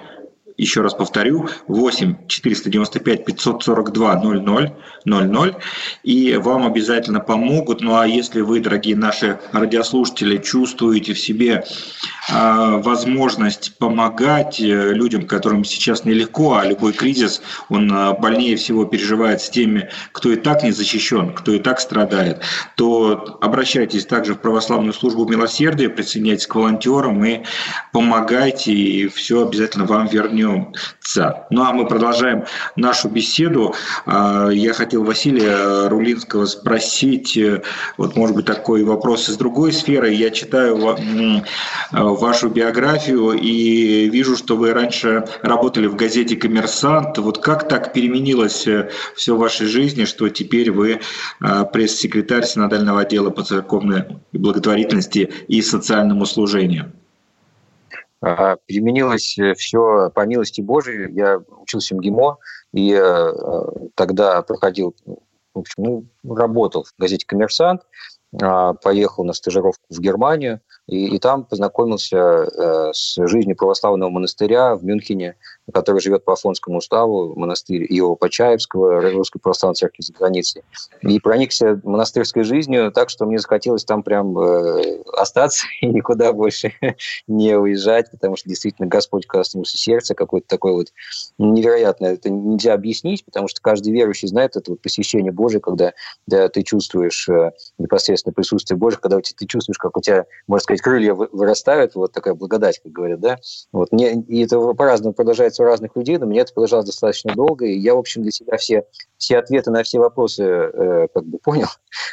еще 0.58 0.82
раз 0.82 0.94
повторю, 0.94 1.50
8 1.68 2.28
495 2.28 3.26
542 3.26 4.16
00 4.22 4.72
00, 5.06 5.56
и 6.04 6.36
вам 6.38 6.66
обязательно 6.66 7.20
помогут. 7.20 7.82
Ну 7.82 7.96
а 7.98 8.08
если 8.08 8.42
вы, 8.42 8.62
дорогие 8.62 8.96
наши 8.96 9.40
радиослушатели, 9.52 10.38
чувствуете 10.38 11.14
в 11.14 11.20
себе 11.20 11.66
э, 12.32 12.82
возможность 12.82 13.78
помогать 13.78 14.62
э, 14.62 14.94
людям, 14.94 15.28
которым 15.28 15.66
сейчас 15.66 16.06
нелегко, 16.06 16.56
а 16.56 16.66
любой 16.66 16.94
кризис, 16.94 17.42
он 17.70 17.92
э, 17.92 18.14
больнее 18.18 18.56
всего 18.56 18.86
переживает 18.86 19.42
с 19.42 19.50
теми, 19.50 19.90
кто 20.14 20.32
и 20.32 20.38
так 20.38 20.64
не 20.64 20.72
защищен, 20.72 21.34
кто 21.34 21.52
и 21.52 21.60
так 21.60 21.82
страдает, 21.82 22.42
то 22.78 23.38
обращайтесь 23.42 24.06
также 24.06 24.36
в 24.36 24.40
православную 24.40 24.94
службу 24.94 25.28
милосердия, 25.28 25.90
присоединяйтесь 25.90 26.48
к 26.48 26.56
волонтерам 26.56 27.24
и 27.26 27.44
помогайте, 27.92 28.72
и 28.72 29.08
все 29.10 29.46
обязательно 29.46 29.86
вам 29.86 30.08
вернется 30.08 30.45
вернемся. 30.46 31.46
Ну 31.50 31.64
а 31.64 31.72
мы 31.74 31.88
продолжаем 31.88 32.46
нашу 32.76 33.10
беседу. 33.10 33.74
А, 34.06 34.50
я 34.50 34.74
хотел 34.74 35.04
Василия 35.04 35.88
Рулинского 35.88 36.46
спросить, 36.46 37.38
э, 37.38 37.64
вот 37.98 38.16
может 38.16 38.36
быть 38.36 38.46
такой 38.46 38.84
вопрос 38.84 39.30
из 39.30 39.38
другой 39.38 39.74
сферы. 39.74 40.14
Я 40.14 40.30
читаю 40.30 40.78
э, 40.78 41.42
вашу 41.92 42.50
биографию 42.50 43.32
и 43.32 44.10
вижу, 44.10 44.36
что 44.36 44.56
вы 44.56 44.74
раньше 44.74 45.26
работали 45.42 45.88
в 45.88 45.96
газете 45.96 46.36
«Коммерсант». 46.36 47.18
Вот 47.18 47.40
как 47.40 47.68
так 47.68 47.94
переменилось 47.94 48.68
э, 48.68 48.90
все 49.16 49.36
в 49.36 49.40
вашей 49.40 49.68
жизни, 49.68 50.06
что 50.06 50.30
теперь 50.30 50.72
вы 50.72 51.02
пресс-секретарь 51.74 52.46
синодального 52.46 53.02
отдела 53.02 53.30
по 53.30 53.44
церковной 53.44 54.06
благотворительности 54.32 55.32
и 55.48 55.62
социальному 55.62 56.26
служению? 56.26 56.92
А, 58.22 58.56
переменилось 58.66 59.38
э, 59.38 59.54
все 59.56 60.10
по 60.14 60.26
милости 60.26 60.62
Божией. 60.62 61.14
Я 61.14 61.40
учился 61.62 61.96
в 61.96 61.98
МГИМО, 61.98 62.38
и 62.74 62.94
э, 62.94 63.34
тогда 63.96 64.42
проходил, 64.42 64.96
в 65.54 65.60
общем, 65.60 65.84
ну, 65.84 66.06
работал 66.36 66.84
в 66.84 66.94
газете 67.00 67.26
«Коммерсант», 67.26 67.82
а, 68.42 68.74
поехал 68.74 69.24
на 69.24 69.34
стажировку 69.34 69.84
в 69.90 70.00
Германию, 70.00 70.62
и, 70.88 71.16
и 71.16 71.20
там 71.20 71.46
познакомился 71.46 72.18
э, 72.18 72.92
с 72.94 73.16
жизнью 73.28 73.56
православного 73.56 74.10
монастыря 74.10 74.76
в 74.76 74.84
Мюнхене, 74.84 75.36
который 75.74 76.02
живет 76.02 76.24
по 76.24 76.34
Афонскому 76.34 76.78
уставу, 76.78 77.34
монастырь 77.36 77.86
Иова 77.90 78.16
Почаевского, 78.16 79.02
Русской 79.12 79.40
православной 79.40 79.76
церкви 79.76 80.04
за 80.04 80.14
границей. 80.14 80.64
И 81.02 81.20
проникся 81.20 81.80
монастырской 81.84 82.44
жизнью 82.44 82.92
так, 82.92 83.10
что 83.10 83.26
мне 83.26 83.40
захотелось 83.40 83.84
там 83.84 84.04
прям 84.04 84.38
э, 84.38 85.02
остаться 85.14 85.66
и 85.82 85.88
никуда 85.88 86.34
больше 86.34 86.74
не 87.28 87.58
уезжать, 87.58 88.12
потому 88.12 88.36
что 88.36 88.50
действительно 88.50 88.88
Господь 88.88 89.26
коснулся 89.26 89.78
сердца, 89.78 90.14
какое-то 90.14 90.48
такое 90.48 90.74
вот 90.74 90.88
невероятное. 91.38 92.14
Это 92.14 92.30
нельзя 92.30 92.74
объяснить, 92.74 93.26
потому 93.26 93.48
что 93.48 93.62
каждый 93.62 93.92
верующий 93.92 94.28
знает 94.28 94.56
это 94.56 94.72
вот 94.72 94.82
посещение 94.82 95.32
Божие, 95.32 95.62
когда 95.62 95.94
да, 96.28 96.48
ты 96.50 96.64
чувствуешь 96.64 97.28
э, 97.30 97.52
непосредственно 97.78 98.34
присутствие 98.34 98.78
Божие, 98.78 99.00
когда 99.00 99.20
ты 99.20 99.46
чувствуешь, 99.46 99.78
как 99.78 99.98
у 99.98 100.02
тебя, 100.02 100.26
можно 100.48 100.64
сказать, 100.64 100.82
крылья 100.82 101.14
вырастают, 101.14 101.96
вот 101.96 102.12
такая 102.12 102.34
благодать, 102.34 102.80
как 102.82 102.92
говорят, 102.92 103.20
да. 103.20 103.38
Вот. 103.72 103.92
Мне, 103.92 104.14
и 104.14 104.44
это 104.44 104.60
по-разному 104.74 105.14
продолжается 105.14 105.55
отличается 105.56 105.64
у 105.64 105.66
разных 105.66 105.96
людей, 105.96 106.18
но 106.18 106.26
мне 106.26 106.42
это 106.42 106.54
продолжалось 106.54 106.86
достаточно 106.86 107.34
долго, 107.34 107.66
и 107.66 107.78
я, 107.78 107.96
в 107.96 108.00
общем, 108.00 108.22
для 108.22 108.32
себя 108.32 108.58
все, 108.58 108.84
все 109.18 109.38
ответы 109.38 109.72
на 109.72 109.84
все 109.84 110.00
вопросы 110.00 110.44
э, 110.44 111.08
как 111.14 111.26
бы 111.26 111.38
понял. 111.40 111.68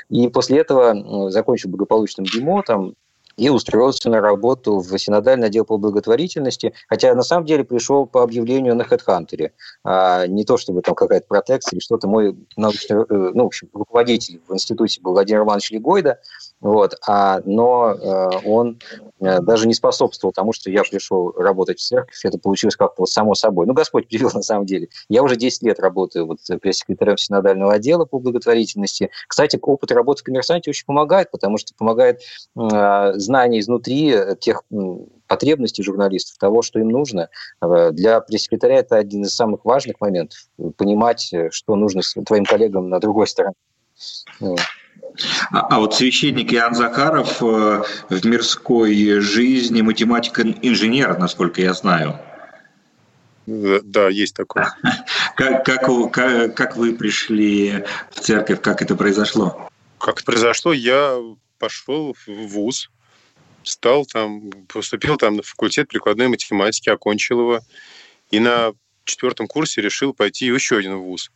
И 0.09 0.29
после 0.29 0.59
этого 0.59 1.31
закончил 1.31 1.71
благополучным 1.71 2.27
ГИМО, 2.27 2.63
там 2.63 2.95
и 3.39 3.49
устроился 3.49 4.11
на 4.11 4.21
работу 4.21 4.79
в 4.79 4.99
синодальный 4.99 5.47
отдел 5.47 5.65
по 5.65 5.79
благотворительности, 5.79 6.75
хотя 6.87 7.15
на 7.15 7.23
самом 7.23 7.47
деле 7.47 7.65
пришел 7.65 8.07
по 8.07 8.23
объявлению 8.23 8.75
на 8.77 8.83
HeadHunter, 8.83 9.51
а 9.85 10.27
не 10.27 10.45
то 10.45 10.59
чтобы 10.59 10.83
там 10.83 10.95
какая-то 10.95 11.27
протекция 11.27 11.77
или 11.77 11.81
что-то. 11.83 12.09
Мой 12.09 12.37
научный, 12.57 13.03
э, 13.03 13.31
ну, 13.35 13.45
в 13.45 13.47
общем, 13.47 13.69
руководитель 13.73 14.41
в 14.47 14.53
институте 14.53 15.01
был 15.01 15.13
Владимир 15.13 15.41
Романович 15.41 15.71
Легойда, 15.71 16.19
вот, 16.63 16.95
а, 17.09 17.41
но 17.45 17.91
э, 17.91 18.29
он 18.45 18.79
э, 19.19 19.41
даже 19.41 19.67
не 19.67 19.75
способствовал 19.75 20.33
тому, 20.33 20.53
что 20.53 20.71
я 20.71 20.85
пришел 20.85 21.33
работать 21.33 21.81
в 21.81 21.83
церковь, 21.85 22.25
это 22.25 22.39
получилось 22.39 22.77
как-то 22.77 23.03
вот 23.03 23.09
само 23.09 23.35
собой. 23.35 23.67
Ну, 23.67 23.75
Господь 23.75 24.07
привел 24.07 24.31
на 24.35 24.43
самом 24.43 24.65
деле. 24.65 24.87
Я 25.09 25.25
уже 25.25 25.35
10 25.35 25.61
лет 25.65 25.81
работаю 25.81 26.27
вот 26.27 26.39
пресс-секретарем 26.61 27.17
синодального 27.17 27.73
отдела 27.73 28.05
по 28.05 28.21
благотворительности. 28.21 29.11
Кстати, 29.27 29.59
опыт 29.61 29.91
работы 29.91 30.21
в 30.21 30.25
коммерсанте 30.25 30.71
очень 30.71 30.87
помогает, 30.87 31.33
потому 31.33 31.59
что 31.59 31.75
помогает 31.77 32.21
э, 32.21 33.13
знание 33.17 33.61
изнутри 33.61 34.15
тех 34.39 34.63
потребностей 35.27 35.83
журналистов, 35.83 36.39
того, 36.39 36.63
что 36.63 36.79
им 36.79 36.91
нужно. 36.91 37.29
Для 37.61 38.21
пресс-секретаря 38.21 38.77
это 38.77 38.97
один 38.97 39.23
из 39.23 39.35
самых 39.35 39.65
важных 39.65 40.01
моментов. 40.01 40.39
Понимать, 40.77 41.33
что 41.51 41.75
нужно 41.75 42.03
твоим 42.25 42.45
коллегам 42.45 42.89
на 42.89 43.01
другой 43.01 43.27
стороне. 43.27 43.55
А, 45.51 45.61
а 45.61 45.79
вот 45.79 45.95
священник 45.95 46.53
Иоанн 46.53 46.75
Захаров 46.75 47.43
э, 47.43 47.83
в 48.09 48.27
мирской 48.27 49.21
жизни 49.21 49.83
математик-инженер, 49.83 51.19
насколько 51.19 51.61
я 51.61 51.75
знаю. 51.75 52.19
Да, 53.47 54.09
есть 54.09 54.35
такое. 54.35 54.75
Как, 55.37 55.65
как, 55.65 56.13
как, 56.13 56.55
как 56.55 56.77
вы 56.77 56.95
пришли 56.95 57.85
в 58.11 58.21
церковь, 58.21 58.61
как 58.61 58.83
это 58.83 58.95
произошло? 58.95 59.69
Как 59.99 60.17
это 60.17 60.25
произошло, 60.25 60.73
я 60.73 61.19
пошел 61.59 62.15
в 62.27 62.31
ВУЗ, 62.49 62.91
стал 63.65 64.05
там, 64.05 64.51
поступил 64.69 65.17
там 65.17 65.37
на 65.37 65.43
факультет 65.43 65.89
прикладной 65.89 66.29
математики, 66.29 66.91
окончил 66.91 67.41
его, 67.41 67.61
и 68.31 68.39
на 68.39 68.73
четвертом 69.05 69.49
курсе 69.49 69.81
решил 69.81 70.13
пойти 70.13 70.47
еще 70.47 70.77
один 70.77 70.97
вуз, 70.97 71.33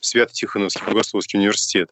Свято-Тихоновский 0.00 0.86
Богословский 0.86 1.38
университет. 1.38 1.90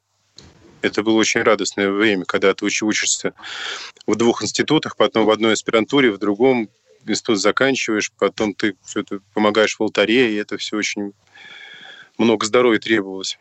Это 0.83 1.03
было 1.03 1.17
очень 1.17 1.43
радостное 1.43 1.91
время, 1.91 2.25
когда 2.25 2.55
ты 2.55 2.65
учишься 2.65 3.35
в 4.07 4.15
двух 4.17 4.43
институтах, 4.43 4.97
потом 4.97 5.27
в 5.27 5.31
одной 5.31 5.53
аспирантуре, 5.53 6.11
в 6.11 6.19
другом 6.19 6.69
институт 7.07 7.41
заканчиваешь, 7.41 8.13
потом 8.19 8.55
ты 8.55 8.77
все 8.85 9.01
это 9.01 9.21
помогаешь 9.35 9.77
в 9.77 9.83
алтаре, 9.83 10.33
и 10.33 10.37
это 10.37 10.57
все 10.57 10.77
очень 10.77 11.13
много 12.19 12.47
здоровья 12.47 12.79
требовалось. 12.79 13.39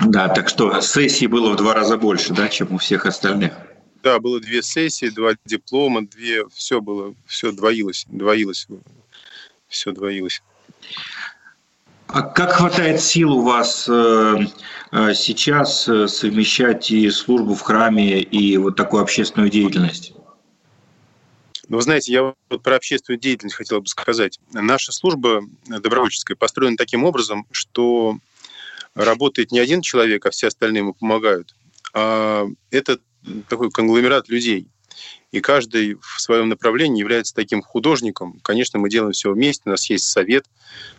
Да, 0.00 0.28
так 0.28 0.48
что 0.48 0.80
сессий 0.80 1.26
было 1.26 1.50
в 1.50 1.56
два 1.56 1.74
раза 1.74 1.96
больше, 1.96 2.32
да, 2.32 2.48
чем 2.48 2.74
у 2.74 2.78
всех 2.78 3.06
остальных. 3.06 3.52
Да, 4.02 4.20
было 4.20 4.38
две 4.38 4.62
сессии, 4.62 5.08
два 5.08 5.32
диплома, 5.44 6.06
две, 6.06 6.46
все 6.50 6.80
было, 6.80 7.14
все 7.26 7.50
двоилось, 7.50 8.04
двоилось, 8.08 8.68
все 9.68 9.90
двоилось. 9.90 10.42
А 12.08 12.22
как 12.22 12.52
хватает 12.52 13.00
сил 13.00 13.38
у 13.38 13.42
вас 13.42 13.88
э, 13.88 14.36
э, 14.92 15.14
сейчас 15.14 15.88
э, 15.88 16.06
совмещать 16.06 16.90
и 16.90 17.10
службу 17.10 17.54
в 17.54 17.60
храме, 17.62 18.20
и 18.20 18.56
вот 18.58 18.76
такую 18.76 19.02
общественную 19.02 19.50
деятельность? 19.50 20.12
Ну, 21.68 21.76
вы 21.76 21.82
знаете, 21.82 22.12
я 22.12 22.34
вот 22.48 22.62
про 22.62 22.76
общественную 22.76 23.18
деятельность 23.18 23.56
хотел 23.56 23.80
бы 23.80 23.88
сказать. 23.88 24.38
Наша 24.52 24.92
служба 24.92 25.42
добровольческая 25.66 26.36
построена 26.36 26.76
таким 26.76 27.02
образом, 27.02 27.44
что 27.50 28.18
работает 28.94 29.50
не 29.50 29.58
один 29.58 29.82
человек, 29.82 30.26
а 30.26 30.30
все 30.30 30.46
остальные 30.46 30.82
ему 30.82 30.94
помогают. 30.94 31.56
А 31.92 32.46
это 32.70 33.00
такой 33.48 33.70
конгломерат 33.72 34.28
людей 34.28 34.68
и 35.32 35.40
каждый 35.40 35.94
в 35.94 36.20
своем 36.20 36.48
направлении 36.48 37.00
является 37.00 37.34
таким 37.34 37.62
художником. 37.62 38.38
Конечно, 38.42 38.78
мы 38.78 38.88
делаем 38.88 39.12
все 39.12 39.32
вместе, 39.32 39.62
у 39.66 39.70
нас 39.70 39.88
есть 39.90 40.06
совет 40.06 40.44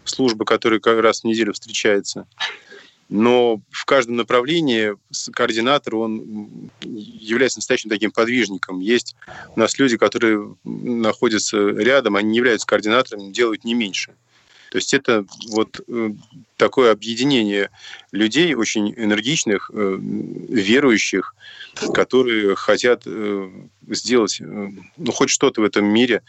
службы, 0.04 0.46
который 0.46 0.80
как 0.80 1.00
раз 1.00 1.22
в 1.22 1.24
неделю 1.24 1.54
встречается. 1.54 2.28
Но 3.10 3.62
в 3.72 3.86
каждом 3.86 4.18
направлении 4.18 4.96
координатор, 5.32 5.96
он 5.96 6.70
является 6.82 7.60
настоящим 7.60 7.90
таким 7.90 8.12
подвижником. 8.12 8.82
Есть 8.82 9.16
у 9.56 9.60
нас 9.60 9.80
люди, 9.80 9.96
которые 9.96 10.56
находятся 10.66 11.58
рядом, 11.70 12.18
они 12.18 12.32
не 12.32 12.38
являются 12.38 12.68
координаторами, 12.68 13.32
делают 13.32 13.64
не 13.64 13.74
меньше. 13.74 14.14
То 14.70 14.78
есть 14.78 14.94
это 14.94 15.26
вот 15.50 15.80
э, 15.88 16.10
такое 16.58 16.92
объединение 16.92 17.70
людей 18.12 18.54
очень 18.54 18.94
энергичных, 18.94 19.72
э, 19.74 19.98
верующих, 20.00 21.36
которые 21.94 22.56
хотят 22.56 23.04
э, 23.06 23.50
сделать 23.88 24.40
ну, 24.40 25.12
хоть 25.12 25.30
что-то 25.30 25.62
в 25.62 25.64
этом 25.64 25.86
мире, 25.86 26.22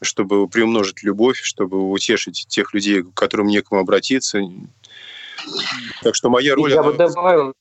чтобы 0.00 0.48
приумножить 0.48 1.02
любовь, 1.02 1.40
чтобы 1.42 1.90
утешить 1.90 2.46
тех 2.48 2.74
людей, 2.74 3.02
к 3.02 3.14
которым 3.14 3.48
некому 3.48 3.80
обратиться. 3.80 4.40
Так 6.02 6.14
что 6.14 6.30
моя 6.30 6.54
роль... 6.54 6.72
Я 6.72 6.82
бы 6.82 6.92
добавил... 6.94 7.52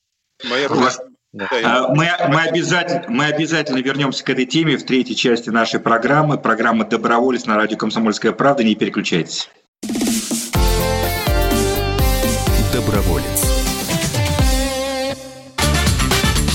Моя 0.50 0.68
роль... 0.68 0.90
Да. 1.34 1.48
А, 1.64 1.88
мы, 1.88 2.10
мы, 2.28 2.42
обязательно, 2.42 3.06
мы 3.08 3.26
обязательно 3.28 3.78
вернемся 3.78 4.22
к 4.22 4.30
этой 4.30 4.46
теме 4.46 4.76
в 4.76 4.86
третьей 4.86 5.16
части 5.16 5.50
нашей 5.50 5.80
программы. 5.80 6.38
Программа 6.38 6.84
«Доброволец» 6.84 7.46
на 7.46 7.56
радио 7.56 7.78
«Комсомольская 7.78 8.34
правда». 8.34 8.66
Не 8.66 8.76
переключайтесь. 8.76 9.50
доброволец. 12.72 13.41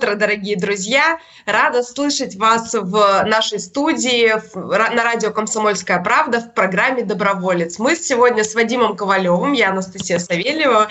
Утро, 0.00 0.14
дорогие 0.14 0.56
друзья! 0.56 1.18
Рада 1.44 1.82
слышать 1.82 2.34
вас 2.36 2.72
в 2.72 3.22
нашей 3.26 3.60
студии 3.60 4.32
на 4.54 5.04
радио 5.04 5.30
«Комсомольская 5.30 6.02
правда» 6.02 6.40
в 6.40 6.54
программе 6.54 7.02
«Доброволец». 7.02 7.78
Мы 7.78 7.96
сегодня 7.96 8.42
с 8.42 8.54
Вадимом 8.54 8.96
Ковалевым, 8.96 9.52
я 9.52 9.68
Анастасия 9.68 10.18
Савельева, 10.18 10.88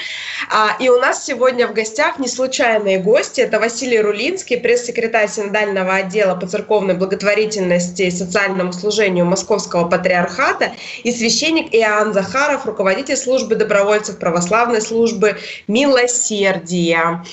а, 0.51 0.77
и 0.79 0.89
у 0.89 0.99
нас 0.99 1.25
сегодня 1.25 1.67
в 1.67 1.73
гостях 1.73 2.19
не 2.19 2.27
случайные 2.27 2.99
гости. 2.99 3.41
Это 3.41 3.59
Василий 3.59 3.99
Рулинский, 3.99 4.57
пресс-секретарь 4.57 5.27
Синодального 5.27 5.95
отдела 5.95 6.35
по 6.35 6.45
церковной 6.45 6.93
благотворительности 6.93 8.03
и 8.03 8.11
социальному 8.11 8.73
служению 8.73 9.25
Московского 9.25 9.89
патриархата, 9.89 10.73
и 11.03 11.11
священник 11.11 11.73
Иоанн 11.73 12.13
Захаров, 12.13 12.67
руководитель 12.67 13.17
службы 13.17 13.55
добровольцев 13.55 14.19
православной 14.19 14.83
службы 14.83 15.39
«Милосердия». 15.67 17.25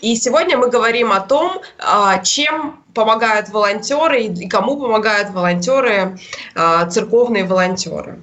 И 0.00 0.14
сегодня 0.14 0.56
мы 0.56 0.70
говорим 0.70 1.10
о 1.10 1.23
том, 1.24 1.60
а, 1.78 2.18
чем 2.18 2.84
помогают 2.94 3.48
волонтеры 3.48 4.22
и 4.22 4.48
кому 4.48 4.80
помогают 4.80 5.30
волонтеры, 5.30 6.18
а, 6.54 6.86
церковные 6.86 7.44
волонтеры. 7.44 8.20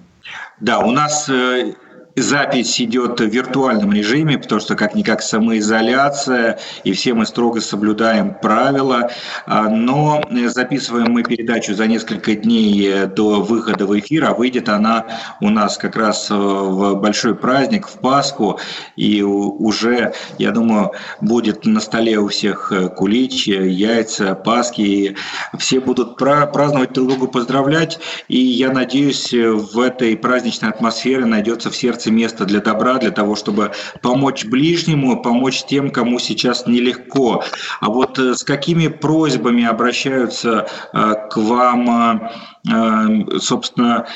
Да, 0.60 0.80
у 0.80 0.92
нас 0.92 1.28
э, 1.30 1.74
запись 2.16 2.82
идет 2.82 3.20
в 3.20 3.26
виртуальном 3.26 3.94
режиме, 3.94 4.38
потому 4.38 4.62
что 4.62 4.76
как-никак 4.76 5.22
самоизоляция, 5.22 6.60
и 6.84 6.94
все 6.94 7.14
мы 7.14 7.26
строго 7.26 7.62
соблюдаем 7.62 8.34
правила. 8.34 9.12
А, 9.46 9.70
но 9.70 10.24
записываем 10.48 11.12
мы 11.12 11.24
передачу 11.24 11.74
за 11.74 11.88
несколько 11.88 12.36
дней 12.36 13.06
до 13.06 13.42
выхода 13.42 13.86
в 13.86 13.98
эфир, 13.98 14.26
а 14.26 14.34
выйдет 14.34 14.70
она 14.70 15.06
у 15.40 15.50
нас 15.50 15.78
как 15.78 15.96
раз 15.96 16.30
в 16.30 16.96
большой 16.96 17.36
праздник, 17.36 17.88
в 17.88 18.00
Пасху, 18.00 18.60
и 18.96 19.22
уже, 19.22 20.14
я 20.38 20.52
думаю, 20.52 20.92
будет 21.22 21.66
на 21.66 21.80
столе 21.80 22.18
у 22.18 22.28
всех 22.28 22.72
кулич, 22.96 23.48
яйца, 23.48 24.36
Пасхи, 24.36 24.82
и 24.82 25.18
все 25.58 25.80
будут 25.80 26.18
праздновать 26.18 26.94
друг 26.94 27.10
друга, 27.10 27.28
поздравлять, 27.28 28.00
и 28.28 28.38
я 28.38 28.72
надеюсь, 28.72 29.34
в 29.34 29.80
этой 29.80 30.18
праздничной 30.18 30.70
атмосфере 30.70 31.26
найдется 31.26 31.70
в 31.70 31.76
сердце 31.76 32.01
сердце 32.02 32.12
место 32.12 32.46
для 32.46 32.60
добра, 32.60 32.98
для 32.98 33.12
того, 33.12 33.36
чтобы 33.36 33.72
помочь 34.02 34.46
ближнему, 34.46 35.22
помочь 35.22 35.64
тем, 35.66 35.92
кому 35.92 36.20
сейчас 36.20 36.68
нелегко. 36.68 37.44
А 37.80 37.90
вот 37.90 38.20
э, 38.20 38.34
с 38.34 38.44
какими 38.44 38.88
просьбами 38.88 39.66
обращаются 39.66 40.68
э, 40.94 41.14
к 41.30 41.38
вам, 41.38 42.32
э, 42.68 43.40
собственно, 43.40 44.08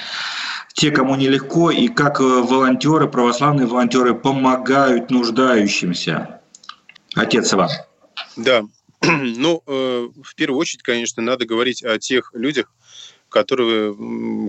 те, 0.74 0.92
кому 0.92 1.16
нелегко, 1.16 1.72
и 1.72 1.88
как 1.88 2.20
волонтеры, 2.20 3.08
православные 3.08 3.68
волонтеры 3.68 4.14
помогают 4.14 5.12
нуждающимся? 5.12 6.42
Отец 7.16 7.54
Иван. 7.54 7.70
Да, 8.36 8.64
ну, 9.02 9.62
в 9.66 10.36
первую 10.36 10.60
очередь, 10.60 10.84
конечно, 10.84 11.24
надо 11.24 11.46
говорить 11.46 11.82
о 11.84 11.98
тех 11.98 12.32
людях, 12.34 12.68
которые 13.30 13.96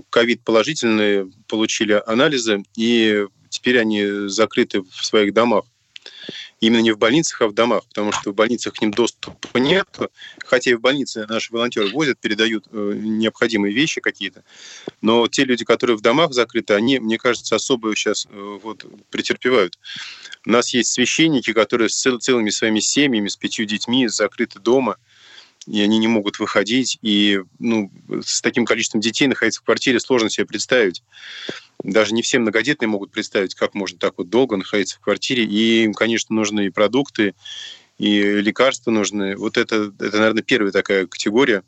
ковид 0.09 0.43
положительные 0.43 1.31
получили 1.47 2.01
анализы 2.05 2.63
и 2.75 3.25
теперь 3.49 3.79
они 3.79 4.27
закрыты 4.27 4.81
в 4.81 5.05
своих 5.05 5.33
домах. 5.33 5.65
Именно 6.59 6.81
не 6.81 6.91
в 6.91 6.97
больницах, 6.97 7.41
а 7.41 7.47
в 7.47 7.53
домах, 7.53 7.85
потому 7.87 8.11
что 8.11 8.31
в 8.31 8.35
больницах 8.35 8.73
к 8.73 8.81
ним 8.81 8.89
доступа 8.89 9.59
нет, 9.59 9.87
хотя 10.39 10.71
и 10.71 10.73
в 10.73 10.81
больнице 10.81 11.27
наши 11.29 11.53
волонтеры 11.53 11.89
возят, 11.89 12.17
передают 12.19 12.65
э, 12.71 12.93
необходимые 12.95 13.75
вещи 13.75 14.01
какие-то, 14.01 14.43
но 15.01 15.27
те 15.27 15.43
люди, 15.43 15.63
которые 15.65 15.97
в 15.97 16.01
домах 16.01 16.33
закрыты, 16.33 16.73
они, 16.73 16.97
мне 16.97 17.19
кажется, 17.19 17.55
особо 17.55 17.95
сейчас 17.95 18.25
э, 18.27 18.59
вот, 18.63 18.85
претерпевают. 19.11 19.77
У 20.47 20.49
нас 20.49 20.73
есть 20.73 20.91
священники, 20.91 21.53
которые 21.53 21.89
с 21.89 22.17
целыми 22.19 22.49
своими 22.49 22.79
семьями, 22.79 23.27
с 23.27 23.35
пятью 23.35 23.65
детьми 23.65 24.07
закрыты 24.07 24.59
дома, 24.59 24.97
и 25.67 25.81
они 25.81 25.97
не 25.99 26.07
могут 26.07 26.39
выходить, 26.39 26.97
и 27.01 27.41
ну, 27.59 27.91
с 28.23 28.41
таким 28.41 28.65
количеством 28.65 29.01
детей 29.01 29.27
находиться 29.27 29.61
в 29.61 29.63
квартире 29.63 29.99
сложно 29.99 30.29
себе 30.29 30.45
представить 30.45 31.03
даже 31.83 32.13
не 32.13 32.21
все 32.21 32.39
многодетные 32.39 32.89
могут 32.89 33.11
представить, 33.11 33.55
как 33.55 33.73
можно 33.73 33.97
так 33.97 34.15
вот 34.17 34.29
долго 34.29 34.57
находиться 34.57 34.97
в 34.97 34.99
квартире. 34.99 35.43
И 35.43 35.83
им, 35.83 35.93
конечно, 35.93 36.35
нужны 36.35 36.67
и 36.67 36.69
продукты, 36.69 37.35
и 37.97 38.21
лекарства 38.41 38.91
нужны. 38.91 39.35
Вот 39.35 39.57
это, 39.57 39.91
это 39.99 40.17
наверное, 40.17 40.43
первая 40.43 40.71
такая 40.71 41.07
категория 41.07 41.63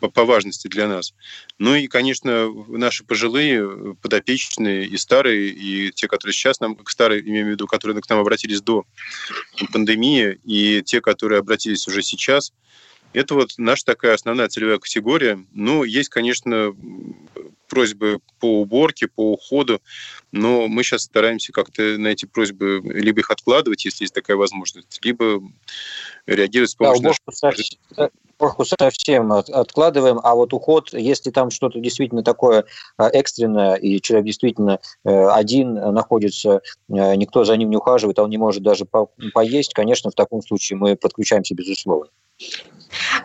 по, 0.00 0.08
по 0.08 0.24
важности 0.24 0.68
для 0.68 0.88
нас. 0.88 1.14
Ну 1.58 1.74
и, 1.74 1.86
конечно, 1.86 2.50
наши 2.68 3.04
пожилые, 3.04 3.94
подопечные 3.96 4.86
и 4.86 4.96
старые, 4.96 5.48
и 5.50 5.92
те, 5.92 6.08
которые 6.08 6.34
сейчас 6.34 6.60
нам, 6.60 6.78
старые, 6.86 7.20
имею 7.22 7.46
в 7.46 7.50
виду, 7.50 7.66
которые 7.66 8.00
к 8.00 8.08
нам 8.08 8.20
обратились 8.20 8.62
до 8.62 8.84
пандемии, 9.72 10.38
и 10.44 10.82
те, 10.82 11.00
которые 11.00 11.40
обратились 11.40 11.86
уже 11.86 12.02
сейчас, 12.02 12.52
это 13.12 13.34
вот 13.34 13.50
наша 13.56 13.84
такая 13.84 14.14
основная 14.14 14.48
целевая 14.48 14.78
категория. 14.78 15.38
Ну, 15.52 15.84
есть, 15.84 16.08
конечно, 16.08 16.74
просьбы 17.68 18.20
по 18.40 18.60
уборке, 18.60 19.08
по 19.08 19.32
уходу, 19.32 19.80
но 20.32 20.68
мы 20.68 20.82
сейчас 20.82 21.02
стараемся 21.02 21.52
как-то 21.52 21.82
на 21.98 22.08
эти 22.08 22.24
просьбы 22.24 22.80
либо 22.84 23.20
их 23.20 23.30
откладывать, 23.30 23.84
если 23.84 24.04
есть 24.04 24.14
такая 24.14 24.36
возможность, 24.36 24.98
либо 25.02 25.42
реагировать 26.26 26.70
с 26.70 26.74
помощью... 26.74 27.02
Да, 27.02 27.08
уборку, 27.08 27.32
совсем, 27.32 27.78
уборку 28.38 28.64
совсем 28.64 29.32
откладываем, 29.32 30.18
а 30.22 30.34
вот 30.34 30.52
уход, 30.52 30.92
если 30.92 31.30
там 31.30 31.50
что-то 31.50 31.78
действительно 31.80 32.22
такое 32.22 32.64
а, 32.96 33.08
экстренное, 33.08 33.74
и 33.74 34.00
человек 34.00 34.26
действительно 34.26 34.80
э, 35.04 35.28
один 35.28 35.74
находится, 35.74 36.62
э, 36.88 37.14
никто 37.16 37.44
за 37.44 37.56
ним 37.56 37.70
не 37.70 37.76
ухаживает, 37.76 38.18
а 38.18 38.24
он 38.24 38.30
не 38.30 38.38
может 38.38 38.62
даже 38.62 38.86
поесть, 39.34 39.74
конечно, 39.74 40.10
в 40.10 40.14
таком 40.14 40.42
случае 40.42 40.78
мы 40.78 40.96
подключаемся 40.96 41.54
безусловно. 41.54 42.10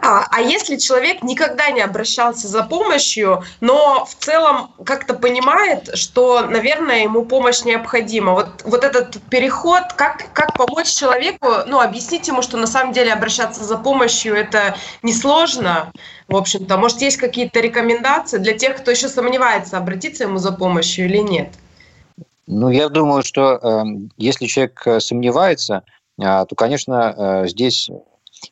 А, 0.02 0.26
а 0.30 0.42
если 0.42 0.76
человек 0.78 1.24
никогда 1.24 1.70
не 1.72 1.82
обращался 1.82 2.48
за 2.48 2.64
помощью, 2.64 3.44
но 3.62 4.06
в 4.06 4.16
целом 4.16 4.72
как-то 4.86 5.14
понимает, 5.14 5.96
что, 5.96 6.42
наверное, 6.42 7.04
ему 7.04 7.26
помощь 7.26 7.64
необходима, 7.64 8.34
вот, 8.34 8.64
вот 8.66 8.84
этот 8.84 9.22
переход, 9.30 9.94
как, 9.96 10.32
как 10.34 10.58
помочь 10.58 10.94
человеку, 10.94 11.48
ну, 11.68 11.80
объяснить 11.80 12.28
ему, 12.28 12.42
что 12.42 12.58
на 12.58 12.68
самом 12.68 12.94
деле 12.94 13.14
обращаться 13.14 13.64
за 13.64 13.78
помощью 13.78 14.36
это 14.36 14.76
несложно, 15.02 15.92
в 16.28 16.36
общем-то. 16.36 16.78
Может, 16.78 17.02
есть 17.02 17.18
какие-то 17.18 17.60
рекомендации 17.60 18.38
для 18.38 18.58
тех, 18.58 18.78
кто 18.78 18.92
еще 18.92 19.08
сомневается, 19.08 19.78
обратиться 19.78 20.24
ему 20.24 20.38
за 20.38 20.52
помощью 20.52 21.06
или 21.06 21.18
нет? 21.18 21.50
Ну, 22.46 22.70
я 22.70 22.90
думаю, 22.90 23.24
что 23.24 23.54
э, 23.56 23.84
если 24.18 24.48
человек 24.48 24.82
э, 24.86 25.00
сомневается, 25.00 25.84
э, 26.20 26.24
то, 26.24 26.56
конечно, 26.56 27.16
э, 27.16 27.48
здесь 27.48 27.90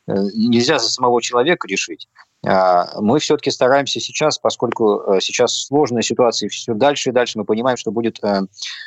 нельзя 0.06 0.78
за 0.78 0.88
самого 0.88 1.20
человека 1.22 1.68
решить. 1.68 2.08
А, 2.44 3.00
мы 3.00 3.20
все-таки 3.20 3.50
стараемся 3.50 4.00
сейчас, 4.00 4.38
поскольку 4.38 5.00
э, 5.00 5.20
сейчас 5.20 5.66
сложная 5.66 6.02
ситуация, 6.02 6.48
все 6.48 6.74
дальше 6.74 7.10
и 7.10 7.12
дальше 7.12 7.38
мы 7.38 7.44
понимаем, 7.44 7.76
что 7.76 7.92
будет 7.92 8.18
э, 8.24 8.40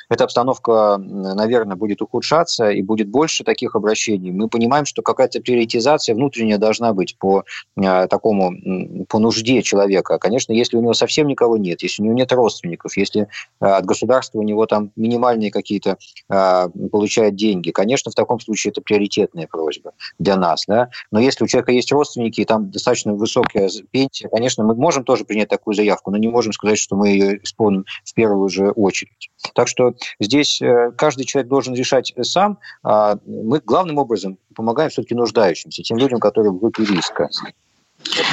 эта 0.10 0.26
обстановка, 0.26 0.98
наверное, 0.98 1.78
будет 1.78 2.02
ухудшаться 2.02 2.70
и 2.70 2.82
будет 2.82 3.08
больше 3.08 3.46
таких 3.46 3.76
обращений. 3.76 4.32
Мы 4.32 4.50
понимаем, 4.50 4.86
что 4.86 5.02
какая-то 5.02 5.40
приоритизация 5.40 6.16
внутренняя 6.16 6.58
должна 6.58 6.92
быть 6.92 7.18
по 7.18 7.46
э, 7.78 8.08
такому, 8.08 9.06
по 9.08 9.20
нужде 9.20 9.62
человека. 9.62 10.18
Конечно, 10.18 10.52
если 10.52 10.76
у 10.76 10.82
него 10.82 10.94
совсем 10.94 11.28
никого 11.28 11.56
нет, 11.56 11.82
если 11.82 12.02
у 12.02 12.06
него 12.06 12.16
нет 12.16 12.34
родственников, 12.34 12.98
если 12.98 13.30
от 13.60 13.86
государства 13.86 14.40
у 14.40 14.44
него 14.44 14.66
там 14.66 14.92
минимальные 14.96 15.52
какие-то 15.52 15.98
получает 16.28 17.36
деньги, 17.36 17.72
конечно, 17.72 18.12
в 18.12 18.16
таком 18.16 18.40
случае 18.40 18.72
это 18.72 18.82
приоритетная 18.82 19.48
просьба 19.48 19.94
для 20.20 20.36
нас. 20.36 20.66
Да? 20.68 20.90
Но 21.12 21.20
если 21.20 21.44
у 21.44 21.48
человека 21.48 21.72
есть 21.72 21.92
родственники, 21.92 22.42
и 22.42 22.46
там 22.46 22.70
достаточно 22.70 23.14
высокий 23.14 23.45
высокая 23.54 23.70
пенсия, 23.92 24.30
конечно, 24.30 24.64
мы 24.64 24.76
можем 24.76 25.04
тоже 25.04 25.26
принять 25.26 25.50
такую 25.50 25.74
заявку, 25.74 26.12
но 26.12 26.18
не 26.18 26.28
можем 26.28 26.54
сказать, 26.54 26.78
что 26.78 26.96
мы 26.96 27.10
ее 27.10 27.44
исполним 27.44 27.86
в 28.04 28.14
первую 28.14 28.50
же 28.50 28.70
очередь. 28.72 29.30
Так 29.54 29.68
что 29.68 29.94
здесь 30.20 30.62
э, 30.62 30.92
каждый 30.98 31.26
человек 31.26 31.50
должен 31.50 31.74
решать 31.76 32.14
сам. 32.22 32.60
А 32.84 33.18
мы 33.26 33.60
главным 33.60 33.98
образом 33.98 34.38
помогаем 34.56 34.90
все-таки 34.90 35.16
нуждающимся, 35.16 35.84
тем 35.84 35.98
людям, 35.98 36.20
которые 36.20 36.52
в 36.52 36.60
группе 36.60 36.84
риска. 36.84 37.30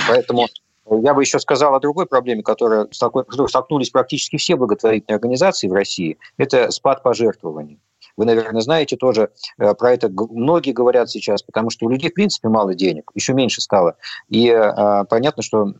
Поэтому 0.09 0.49
я 0.91 1.15
бы 1.15 1.23
еще 1.23 1.39
сказал 1.39 1.75
о 1.75 1.81
другой 1.81 2.07
проблеме, 2.07 2.43
которая, 2.43 2.89
столкнулись 2.91 3.91
практически 3.91 4.37
все 4.37 4.57
благотворительные 4.57 5.17
организации 5.17 5.69
в 5.69 5.73
России. 5.73 6.19
Это 6.37 6.71
спад 6.71 7.03
пожертвований. 7.03 7.79
Вы, 8.17 8.25
наверное, 8.25 8.61
знаете 8.61 8.97
тоже 8.97 9.31
э, 9.59 9.75
про 9.75 9.93
это. 9.93 10.09
Многие 10.09 10.73
говорят 10.73 11.11
сейчас, 11.11 11.43
потому 11.43 11.71
что 11.71 11.87
у 11.87 11.89
людей, 11.89 12.11
в 12.11 12.15
принципе, 12.15 12.49
мало 12.49 12.75
денег, 12.75 13.11
еще 13.15 13.33
меньше 13.33 13.61
стало. 13.61 13.97
И 14.29 14.49
э, 14.49 15.05
понятно, 15.09 15.43
что 15.43 15.73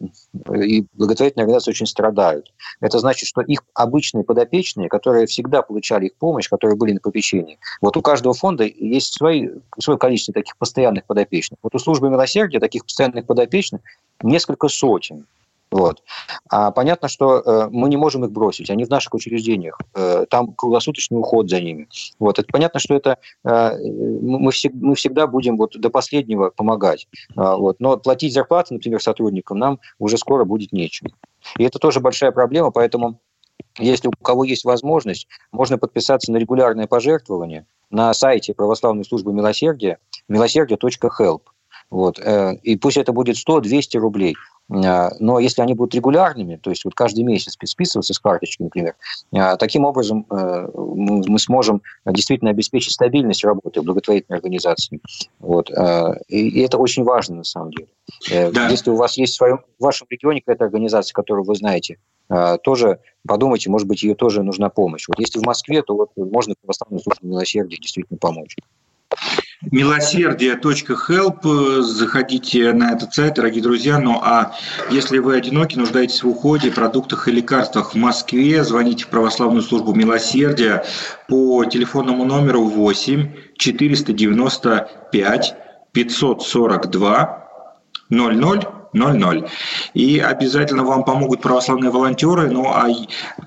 и 0.55 0.87
благотворительные 0.95 1.45
организации 1.45 1.71
очень 1.71 1.87
страдают. 1.87 2.53
Это 2.81 2.99
значит, 2.99 3.29
что 3.29 3.41
их 3.41 3.63
обычные 3.75 4.25
подопечные, 4.25 4.89
которые 4.89 5.27
всегда 5.27 5.63
получали 5.63 6.07
их 6.07 6.17
помощь, 6.17 6.49
которые 6.49 6.77
были 6.77 6.93
на 6.93 7.01
попечении, 7.01 7.59
вот 7.81 7.97
у 7.97 8.03
каждого 8.03 8.35
фонда 8.35 8.65
есть 8.65 9.15
свои, 9.15 9.51
свое 9.79 9.99
количество 9.99 10.35
таких 10.35 10.57
постоянных 10.57 11.05
подопечных. 11.05 11.59
Вот 11.63 11.75
у 11.75 11.79
службы 11.79 12.11
милосердия 12.11 12.61
таких 12.61 12.85
постоянных 12.85 13.27
подопечных 13.27 13.81
несколько 14.23 14.69
сотен. 14.69 15.27
Вот. 15.73 16.03
А 16.51 16.71
понятно, 16.71 17.09
что 17.09 17.39
э, 17.39 17.69
мы 17.71 17.89
не 17.89 17.97
можем 17.97 18.25
их 18.25 18.31
бросить, 18.31 18.69
они 18.71 18.85
в 18.85 18.91
наших 18.91 19.15
учреждениях, 19.15 19.81
э, 19.95 20.27
там 20.29 20.53
круглосуточный 20.53 21.19
уход 21.19 21.49
за 21.49 21.61
ними. 21.61 21.89
Вот. 22.19 22.39
Это 22.39 22.47
понятно, 22.53 22.79
что 22.79 22.95
это 22.95 23.19
э, 23.43 23.79
мы, 24.21 24.53
всег, 24.53 24.73
мы 24.75 24.95
всегда 24.95 25.27
будем 25.27 25.57
вот 25.57 25.81
до 25.81 25.89
последнего 25.89 26.51
помогать. 26.51 27.09
Э, 27.37 27.57
вот. 27.57 27.81
Но 27.81 27.97
платить 27.97 28.35
зарплаты, 28.35 28.75
например, 28.75 29.03
сотрудникам 29.03 29.59
нам 29.59 29.81
уже 29.99 30.19
скоро 30.19 30.45
будет 30.45 30.73
нечем. 30.73 31.09
И 31.57 31.65
это 31.65 31.79
тоже 31.79 32.01
большая 32.01 32.33
проблема, 32.33 32.71
поэтому 32.71 33.19
если 33.79 34.09
у 34.09 34.13
кого 34.23 34.45
есть 34.45 34.65
возможность, 34.65 35.27
можно 35.53 35.79
подписаться 35.79 36.31
на 36.31 36.37
регулярное 36.37 36.87
пожертвование 36.87 37.67
на 37.91 38.13
сайте 38.13 38.53
православной 38.53 39.07
службы 39.07 39.33
милосердия 39.33 39.99
милосердие.help. 40.29 41.43
Вот. 41.93 42.19
Э, 42.19 42.55
и 42.63 42.77
пусть 42.77 42.97
это 42.97 43.13
будет 43.13 43.37
100-200 43.37 43.99
рублей. 43.99 44.35
Э, 44.71 45.11
но 45.21 45.39
если 45.39 45.61
они 45.61 45.75
будут 45.75 45.95
регулярными, 45.95 46.57
то 46.57 46.71
есть 46.71 46.87
вот 46.87 46.95
каждый 46.95 47.23
месяц 47.23 47.55
списываться 47.67 48.15
с 48.15 48.19
карточки, 48.19 48.63
например, 48.63 48.95
э, 49.31 49.57
таким 49.59 49.85
образом 49.85 50.25
мы 50.31 51.39
сможем 51.39 51.83
действительно 52.07 52.51
обеспечить 52.51 52.95
стабильность 52.95 53.45
работы 53.45 53.83
благотворительной 53.83 54.39
организации. 54.39 55.01
Вот. 55.39 55.71
И 56.29 56.61
это 56.61 56.79
очень 56.79 57.05
важно 57.05 57.37
на 57.37 57.45
самом 57.45 57.73
деле. 57.73 57.89
Да. 58.53 58.69
Если 58.69 58.91
у 58.91 58.97
вас 58.97 59.19
есть 59.19 59.35
в, 59.35 59.37
своем, 59.37 59.59
в 59.79 59.83
вашем 59.83 60.07
регионе 60.09 60.41
какая-то 60.41 60.65
организация, 60.65 61.13
которую 61.13 61.45
вы 61.45 61.55
знаете, 61.57 61.99
тоже 62.63 63.01
подумайте, 63.27 63.69
может 63.69 63.87
быть, 63.87 64.03
ее 64.03 64.15
тоже 64.15 64.43
нужна 64.43 64.71
помощь. 64.71 65.07
Вот 65.09 65.19
если 65.19 65.41
в 65.41 65.45
Москве, 65.45 65.83
то 65.83 65.95
вот 65.95 66.11
можно 66.17 66.55
православной 66.63 67.01
службе 67.01 67.29
милосердия 67.29 67.77
действительно 67.77 68.19
помочь 68.19 68.57
милосердие.help. 69.71 71.83
Заходите 71.83 72.73
на 72.73 72.93
этот 72.93 73.15
сайт, 73.15 73.35
дорогие 73.35 73.63
друзья. 73.63 73.99
Ну 73.99 74.21
а 74.23 74.55
если 74.91 75.19
вы 75.19 75.37
одиноки, 75.37 75.77
нуждаетесь 75.77 76.23
в 76.23 76.29
уходе, 76.29 76.71
продуктах 76.71 77.29
и 77.29 77.33
лекарствах 77.33 77.95
в 77.95 77.97
Москве, 77.97 78.65
звоните 78.65 79.05
в 79.05 79.09
православную 79.09 79.63
службу 79.63 79.95
милосердия 79.95 80.85
по 81.29 81.65
телефонному 81.65 82.25
номеру 82.25 82.65
8 82.65 83.29
495 83.57 85.55
542 85.93 87.49
00 88.11 88.82
00. 88.93 89.49
И 89.95 90.19
обязательно 90.19 90.85
вам 90.85 91.05
помогут 91.05 91.41
православные 91.41 91.91
волонтеры. 91.91 92.51
Ну 92.51 92.67
а 92.67 92.89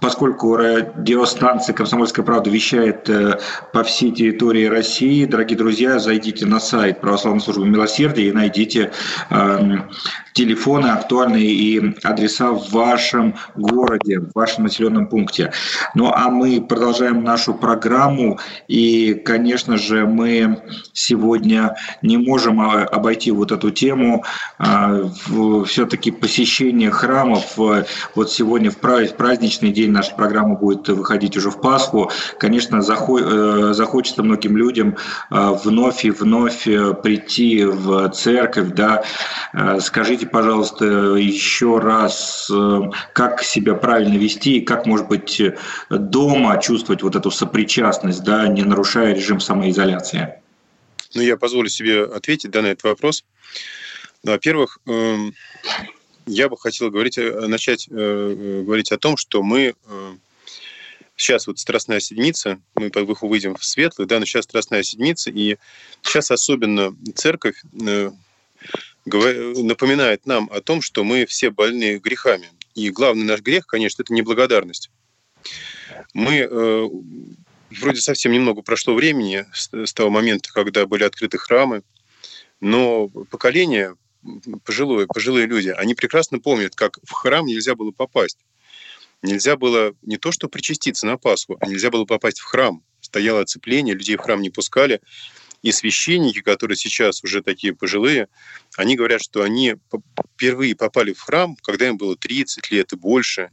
поскольку 0.02 0.56
радиостанция 0.56 1.74
«Комсомольская 1.74 2.26
правда» 2.26 2.50
вещает 2.50 3.10
э, 3.10 3.40
по 3.74 3.84
всей 3.84 4.12
территории 4.12 4.66
России, 4.66 5.26
дорогие 5.26 5.58
друзья, 5.58 6.00
зайдите 6.00 6.46
на 6.46 6.60
сайт 6.60 7.02
Православной 7.02 7.42
службы 7.42 7.68
милосердия 7.68 8.30
и 8.30 8.32
найдите 8.32 8.92
эм, 9.30 9.90
телефоны 10.34 10.88
актуальные 10.88 11.46
и 11.46 11.96
адреса 12.04 12.52
в 12.52 12.70
вашем 12.72 13.36
городе, 13.56 14.20
в 14.20 14.32
вашем 14.36 14.66
населенном 14.66 15.08
пункте. 15.08 15.52
Ну 15.96 16.12
а 16.14 16.30
мы 16.30 16.62
продолжаем 16.62 17.24
нашу 17.24 17.54
программу. 17.54 18.40
И, 18.68 19.14
конечно 19.14 19.78
же, 19.78 20.06
мы 20.06 20.62
сегодня 20.94 21.76
не 22.02 22.18
можем 22.18 22.62
а, 22.62 22.84
обойти 22.84 23.32
вот 23.32 23.52
эту 23.52 23.72
тему. 23.72 24.24
Все-таки 25.66 26.12
посещение 26.12 26.92
храмов. 26.92 27.58
Вот 27.58 28.32
сегодня 28.32 28.72
в 28.72 28.78
праздничный 28.78 29.72
день 29.72 29.92
наша 29.92 30.16
программа 30.16 30.56
будет 30.56 30.88
выходить 30.88 31.38
уже 31.38 31.50
в 31.50 31.62
Пасху. 31.62 32.12
Конечно, 32.40 32.82
захочется 32.82 34.24
многим 34.24 34.58
людям 34.58 34.98
вновь 35.30 36.06
и 36.06 36.12
вновь 36.12 36.64
прийти 36.64 37.66
в 37.66 38.10
церковь. 38.10 38.70
Да. 38.70 39.04
Скажите, 39.80 40.28
пожалуйста, 40.28 40.86
еще 41.16 41.80
раз, 41.80 42.52
как 43.14 43.42
себя 43.44 43.76
правильно 43.76 44.18
вести 44.18 44.58
и 44.58 44.62
как, 44.62 44.86
может 44.86 45.08
быть, 45.08 45.42
дома 45.90 46.60
чувствовать 46.62 47.04
вот 47.04 47.16
эту 47.16 47.32
сопричастность, 47.32 48.24
да, 48.24 48.48
не 48.48 48.64
нарушая 48.64 49.14
режим 49.14 49.40
самоизоляции? 49.40 50.36
Ну, 51.14 51.22
я 51.22 51.38
позволю 51.38 51.70
себе 51.70 52.04
ответить 52.04 52.52
да, 52.52 52.62
на 52.62 52.68
этот 52.68 52.84
вопрос. 52.84 53.24
Ну, 54.26 54.32
во-первых, 54.32 54.80
эм, 54.88 55.36
я 56.26 56.50
бы 56.50 56.58
хотел 56.58 56.90
говорить, 56.90 57.20
э, 57.20 57.46
начать 57.46 57.88
э, 57.92 58.64
говорить 58.66 58.92
о 58.92 58.98
том, 58.98 59.18
что 59.18 59.44
мы 59.44 59.76
э, 59.76 60.16
сейчас 61.16 61.46
вот 61.46 61.60
Страстная 61.60 62.00
Седмица, 62.00 62.60
мы 62.74 62.90
выйдем 63.22 63.56
в 63.56 63.64
светлый, 63.64 64.08
да, 64.08 64.20
но 64.20 64.26
сейчас 64.26 64.46
Страстная 64.46 64.82
Седмица, 64.82 65.30
и 65.30 65.58
сейчас 66.02 66.32
особенно 66.32 66.96
церковь 67.14 67.62
напоминает 69.06 70.26
нам 70.26 70.50
о 70.52 70.60
том, 70.60 70.82
что 70.82 71.04
мы 71.04 71.28
все 71.28 71.52
больны 71.52 72.00
грехами. 72.00 72.50
И 72.74 72.90
главный 72.90 73.26
наш 73.26 73.42
грех, 73.42 73.68
конечно, 73.68 74.02
это 74.02 74.12
неблагодарность. 74.12 74.90
Мы 76.16 76.48
вроде 77.80 78.02
совсем 78.02 78.32
немного 78.32 78.64
прошло 78.64 78.96
времени 78.96 79.46
с 79.54 79.94
того 79.94 80.10
момента, 80.10 80.52
когда 80.52 80.88
были 80.88 81.04
открыты 81.04 81.38
храмы, 81.38 81.84
но 82.60 83.08
поколение, 83.08 83.96
пожилое, 84.64 85.08
пожилые 85.08 85.48
люди, 85.48 85.70
они 85.70 85.94
прекрасно 85.94 86.40
помнят, 86.40 86.76
как 86.76 87.00
в 87.04 87.12
храм 87.12 87.46
нельзя 87.46 87.76
было 87.76 87.92
попасть. 87.92 88.40
Нельзя 89.22 89.56
было 89.56 89.96
не 90.02 90.18
то 90.18 90.32
что 90.32 90.48
причаститься 90.48 91.08
на 91.08 91.18
Пасху, 91.18 91.58
а 91.60 91.68
нельзя 91.68 91.90
было 91.90 92.06
попасть 92.06 92.40
в 92.40 92.44
храм. 92.44 92.84
Стояло 93.02 93.42
оцепление, 93.42 93.96
людей 93.96 94.18
в 94.18 94.22
храм 94.22 94.42
не 94.42 94.50
пускали. 94.50 95.02
И 95.62 95.72
священники, 95.72 96.42
которые 96.42 96.78
сейчас 96.78 97.24
уже 97.24 97.42
такие 97.42 97.74
пожилые, 97.74 98.28
они 98.76 98.96
говорят, 98.96 99.22
что 99.22 99.42
они 99.42 99.76
впервые 100.36 100.76
попали 100.76 101.14
в 101.14 101.22
храм, 101.22 101.56
когда 101.64 101.88
им 101.88 101.98
было 101.98 102.16
30 102.16 102.70
лет 102.70 102.94
и 102.94 102.96
больше. 102.96 103.50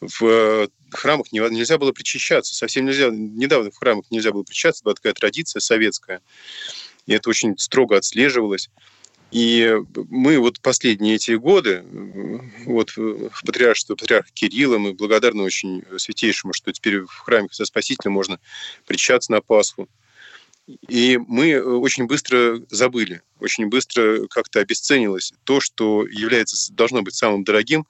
В 0.00 0.68
храмах 0.92 1.32
нельзя 1.32 1.78
было 1.78 1.90
причащаться, 1.90 2.54
совсем 2.54 2.84
нельзя. 2.84 3.08
Недавно 3.10 3.72
в 3.72 3.76
храмах 3.76 4.04
нельзя 4.10 4.30
было 4.30 4.44
причащаться, 4.44 4.84
была 4.84 4.94
такая 4.94 5.14
традиция 5.14 5.58
советская. 5.58 6.20
И 7.06 7.12
это 7.12 7.30
очень 7.30 7.58
строго 7.58 7.96
отслеживалось. 7.96 8.70
И 9.34 9.68
мы 10.10 10.38
вот 10.38 10.60
последние 10.60 11.16
эти 11.16 11.32
годы, 11.32 11.84
вот 12.66 12.96
в 12.96 13.42
патриаршестве 13.44 13.96
патриарха 13.96 14.30
Кирилла, 14.32 14.78
мы 14.78 14.92
благодарны 14.94 15.42
очень 15.42 15.82
святейшему, 15.98 16.52
что 16.52 16.72
теперь 16.72 17.00
в 17.00 17.18
храме 17.18 17.48
Христа 17.48 17.64
Спасителя 17.64 18.12
можно 18.12 18.38
причащаться 18.86 19.32
на 19.32 19.40
Пасху. 19.40 19.88
И 20.88 21.18
мы 21.18 21.50
э, 21.50 21.60
очень 21.60 22.06
быстро 22.06 22.62
забыли, 22.70 23.22
очень 23.38 23.66
быстро 23.66 24.26
как-то 24.28 24.60
обесценилось 24.60 25.34
то, 25.44 25.60
что 25.60 26.06
является, 26.06 26.72
должно 26.72 27.02
быть 27.02 27.14
самым 27.14 27.44
дорогим, 27.44 27.86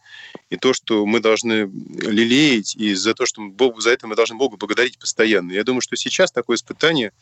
и 0.50 0.57
то, 0.57 0.72
что 0.72 1.07
мы 1.07 1.20
должны 1.20 1.70
лелеять, 2.00 2.74
и 2.74 2.94
за 2.94 3.14
то, 3.14 3.26
что 3.26 3.42
Бог, 3.42 3.80
за 3.80 3.90
это 3.90 4.09
мы 4.09 4.16
должны 4.16 4.37
Бога 4.37 4.57
благодарить 4.57 4.98
постоянно. 4.98 5.52
Я 5.52 5.62
думаю, 5.62 5.83
что 5.83 5.94
сейчас 5.94 6.33
такое 6.33 6.57
испытание, 6.57 7.12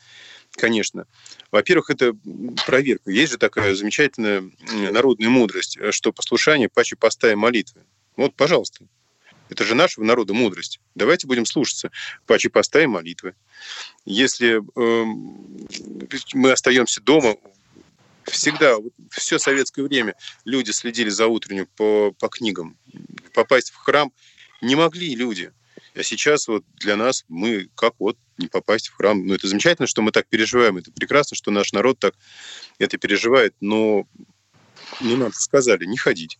конечно, 0.53 1.07
во-первых, 1.51 1.91
это 1.91 2.15
проверка. 2.67 3.11
Есть 3.11 3.33
же 3.33 3.38
такая 3.38 3.75
замечательная 3.75 4.51
народная 4.91 5.29
мудрость, 5.29 5.79
что 5.91 6.12
послушание 6.12 6.69
паче 6.69 6.97
поста 6.97 7.33
и 7.33 7.35
молитвы. 7.35 7.83
Вот, 8.17 8.35
пожалуйста, 8.35 8.85
это 9.49 9.65
же 9.65 9.75
нашего 9.75 10.05
народа 10.05 10.33
мудрость. 10.33 10.81
Давайте 10.95 11.27
будем 11.27 11.45
слушаться 11.45 11.91
паче 12.27 12.49
поста 12.49 12.83
и 12.83 12.87
молитвы. 12.87 13.35
Если 14.05 14.57
э, 14.57 15.05
мы 16.35 16.53
остаемся 16.53 17.03
дома, 17.03 17.37
всегда, 18.25 18.77
все 19.11 19.38
советское 19.38 19.83
время 19.83 20.15
люди 20.45 20.71
следили 20.71 21.11
за 21.11 21.27
утреннюю 21.27 21.67
по, 21.67 22.12
по 22.19 22.29
книгам. 22.29 22.79
Попасть 23.35 23.71
в 23.71 23.77
храм 23.77 24.12
не 24.61 24.75
могли 24.75 25.15
люди. 25.15 25.53
А 25.95 26.03
сейчас 26.03 26.49
вот 26.49 26.65
для 26.77 26.97
нас 26.97 27.25
мы 27.29 27.69
как 27.75 27.95
вот 27.99 28.17
не 28.39 28.49
попасть 28.49 28.89
в 28.89 28.97
храм. 28.97 29.27
Ну, 29.27 29.35
это 29.35 29.47
замечательно, 29.47 29.87
что 29.87 30.03
мы 30.03 30.11
так 30.11 30.27
переживаем. 30.27 30.79
Это 30.79 30.91
прекрасно, 30.91 31.37
что 31.37 31.51
наш 31.51 31.73
народ 31.73 31.99
так 31.99 32.15
это 32.79 32.97
переживает. 32.99 33.55
Но, 33.61 34.07
ну, 35.01 35.17
нам 35.17 35.33
сказали, 35.33 35.85
не 35.85 35.97
ходить. 35.97 36.39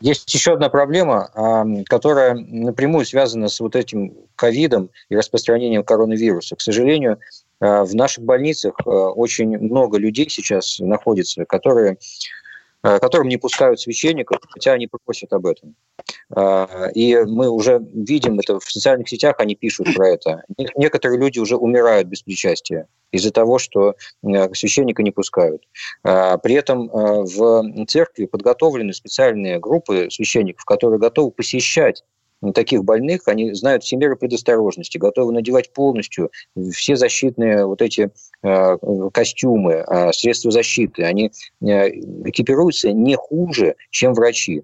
Есть 0.00 0.32
еще 0.32 0.54
одна 0.54 0.70
проблема, 0.70 1.84
которая 1.88 2.34
напрямую 2.34 3.04
связана 3.04 3.48
с 3.48 3.60
вот 3.60 3.76
этим 3.76 4.14
ковидом 4.34 4.88
и 5.10 5.16
распространением 5.16 5.84
коронавируса. 5.84 6.56
К 6.56 6.62
сожалению, 6.62 7.18
а, 7.60 7.84
в 7.84 7.94
наших 7.94 8.24
больницах 8.24 8.74
а, 8.84 9.10
очень 9.10 9.58
много 9.58 9.98
людей 9.98 10.30
сейчас 10.30 10.78
находится, 10.78 11.44
которые 11.44 11.98
которым 12.82 13.28
не 13.28 13.36
пускают 13.36 13.80
священников, 13.80 14.38
хотя 14.48 14.72
они 14.72 14.88
просят 14.88 15.32
об 15.32 15.46
этом. 15.46 15.74
А, 16.34 16.88
и 16.94 17.16
мы 17.24 17.50
уже 17.50 17.80
видим 17.92 18.38
это 18.38 18.58
в 18.58 18.70
социальных 18.70 19.08
сетях, 19.08 19.36
они 19.38 19.54
пишут 19.54 19.94
про 19.94 20.08
это. 20.08 20.42
Некоторые 20.76 21.18
люди 21.18 21.38
уже 21.38 21.56
умирают 21.56 22.08
без 22.08 22.22
причастия 22.22 22.86
из-за 23.10 23.32
того, 23.32 23.58
что 23.58 23.96
э, 24.22 24.54
священника 24.54 25.02
не 25.02 25.10
пускают. 25.10 25.62
При 26.02 26.54
этом 26.54 26.88
э, 26.88 27.24
в 27.24 27.86
церкви 27.86 28.26
подготовлены 28.26 28.92
специальные 28.92 29.58
группы 29.58 30.08
священников, 30.10 30.64
которые 30.64 31.00
готовы 31.00 31.32
посещать 31.32 32.04
таких 32.54 32.84
больных, 32.84 33.28
они 33.28 33.52
знают 33.54 33.84
все 33.84 33.96
меры 33.96 34.16
предосторожности, 34.16 34.98
готовы 34.98 35.32
надевать 35.32 35.72
полностью 35.72 36.30
все 36.72 36.96
защитные 36.96 37.66
вот 37.66 37.82
эти 37.82 38.10
э, 38.42 38.76
костюмы, 39.12 39.84
э, 39.86 40.12
средства 40.12 40.50
защиты. 40.50 41.04
Они 41.04 41.32
э, 41.60 41.88
экипируются 42.24 42.92
не 42.92 43.16
хуже, 43.16 43.76
чем 43.90 44.14
врачи. 44.14 44.62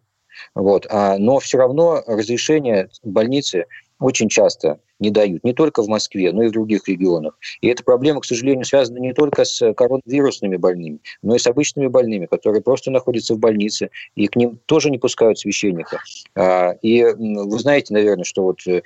Вот. 0.55 0.87
А, 0.91 1.19
но 1.19 1.39
все 1.39 1.59
равно 1.59 2.03
разрешение 2.07 2.89
больницы 3.03 3.67
очень 3.99 4.29
часто 4.29 4.79
не 4.99 5.11
дают, 5.11 5.45
не 5.45 5.53
только 5.53 5.83
в 5.83 5.89
Москве, 5.89 6.33
но 6.33 6.43
и 6.43 6.49
в 6.49 6.53
других 6.53 6.89
регионах. 6.89 7.39
И 7.61 7.69
эта 7.69 7.83
проблема, 7.85 8.21
к 8.21 8.25
сожалению, 8.25 8.65
связана 8.65 8.99
не 8.99 9.13
только 9.13 9.45
с 9.45 9.73
коронавирусными 9.75 10.57
больными, 10.57 11.01
но 11.23 11.35
и 11.35 11.39
с 11.39 11.47
обычными 11.47 11.89
больными, 11.89 12.27
которые 12.27 12.63
просто 12.63 12.91
находятся 12.91 13.35
в 13.35 13.39
больнице, 13.39 13.91
и 14.15 14.27
к 14.27 14.37
ним 14.37 14.59
тоже 14.67 14.91
не 14.91 14.99
пускают 14.99 15.39
священника. 15.39 16.01
А, 16.35 16.73
и 16.83 17.05
вы 17.05 17.59
знаете, 17.59 17.93
наверное, 17.93 18.25
что 18.25 18.43
вот 18.43 18.61
э, 18.67 18.83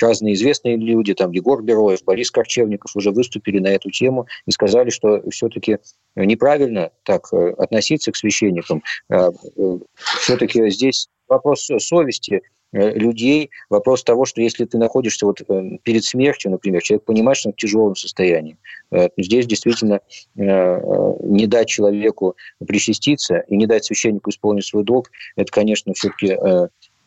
разные 0.00 0.34
известные 0.34 0.76
люди, 0.76 1.14
там 1.14 1.30
Егор 1.32 1.62
Бероев, 1.62 2.04
Борис 2.04 2.30
Корчевников 2.30 2.96
уже 2.96 3.10
выступили 3.10 3.58
на 3.58 3.68
эту 3.68 3.90
тему 3.90 4.26
и 4.46 4.50
сказали, 4.50 4.90
что 4.90 5.22
все-таки 5.30 5.78
неправильно 6.16 6.90
так 7.04 7.32
э, 7.32 7.54
относиться 7.58 8.10
к 8.12 8.16
священникам. 8.16 8.82
А, 9.08 9.30
э, 9.30 9.78
все-таки 10.20 10.68
здесь 10.70 11.08
вопрос 11.28 11.68
совести 11.78 12.42
Э, 12.61 12.61
людей. 12.72 13.50
Вопрос 13.70 14.02
того, 14.02 14.24
что 14.24 14.40
если 14.40 14.64
ты 14.64 14.78
находишься 14.78 15.26
вот 15.26 15.42
э, 15.46 15.78
перед 15.82 16.04
смертью, 16.04 16.50
например, 16.50 16.82
человек 16.82 17.04
понимает, 17.04 17.38
что 17.38 17.50
он 17.50 17.52
в 17.52 17.56
тяжелом 17.56 17.96
состоянии. 17.96 18.56
Э, 18.90 19.08
здесь 19.16 19.46
действительно 19.46 20.00
не 20.34 21.46
дать 21.46 21.68
человеку 21.68 22.36
причаститься 22.66 23.44
и 23.48 23.56
не 23.56 23.66
дать 23.66 23.84
священнику 23.84 24.30
исполнить 24.30 24.64
свой 24.64 24.84
долг, 24.84 25.10
это, 25.36 25.50
конечно, 25.52 25.92
все-таки, 25.94 26.36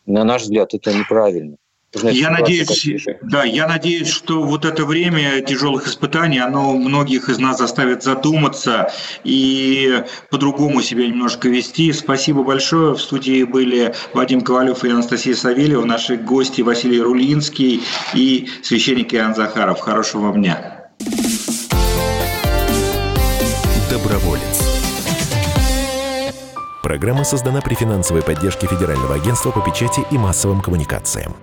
на 0.06 0.24
наш 0.24 0.42
взгляд, 0.42 0.74
это 0.74 0.92
неправильно. 0.92 1.56
Значит, 1.96 2.20
я 2.20 2.30
надеюсь, 2.30 3.06
да, 3.22 3.44
я 3.44 3.66
надеюсь, 3.66 4.08
что 4.08 4.42
вот 4.42 4.66
это 4.66 4.84
время 4.84 5.40
тяжелых 5.40 5.88
испытаний, 5.88 6.38
оно 6.38 6.74
многих 6.74 7.30
из 7.30 7.38
нас 7.38 7.58
заставит 7.58 8.02
задуматься 8.02 8.90
и 9.24 10.04
по-другому 10.30 10.82
себя 10.82 11.06
немножко 11.06 11.48
вести. 11.48 11.92
Спасибо 11.92 12.42
большое. 12.42 12.94
В 12.94 13.00
студии 13.00 13.44
были 13.44 13.94
Вадим 14.12 14.42
Ковалев 14.42 14.84
и 14.84 14.90
Анастасия 14.90 15.34
Савельева, 15.34 15.84
наши 15.84 16.16
гости 16.16 16.60
Василий 16.60 17.00
Рулинский 17.00 17.82
и 18.12 18.48
священник 18.62 19.14
Иоанн 19.14 19.34
Захаров. 19.34 19.80
Хорошего 19.80 20.26
вам 20.26 20.42
дня. 20.42 20.90
Доброволец. 23.90 24.42
Программа 26.82 27.24
создана 27.24 27.62
при 27.62 27.74
финансовой 27.74 28.22
поддержке 28.22 28.66
Федерального 28.66 29.14
агентства 29.14 29.50
по 29.50 29.60
печати 29.60 30.02
и 30.10 30.18
массовым 30.18 30.60
коммуникациям. 30.60 31.34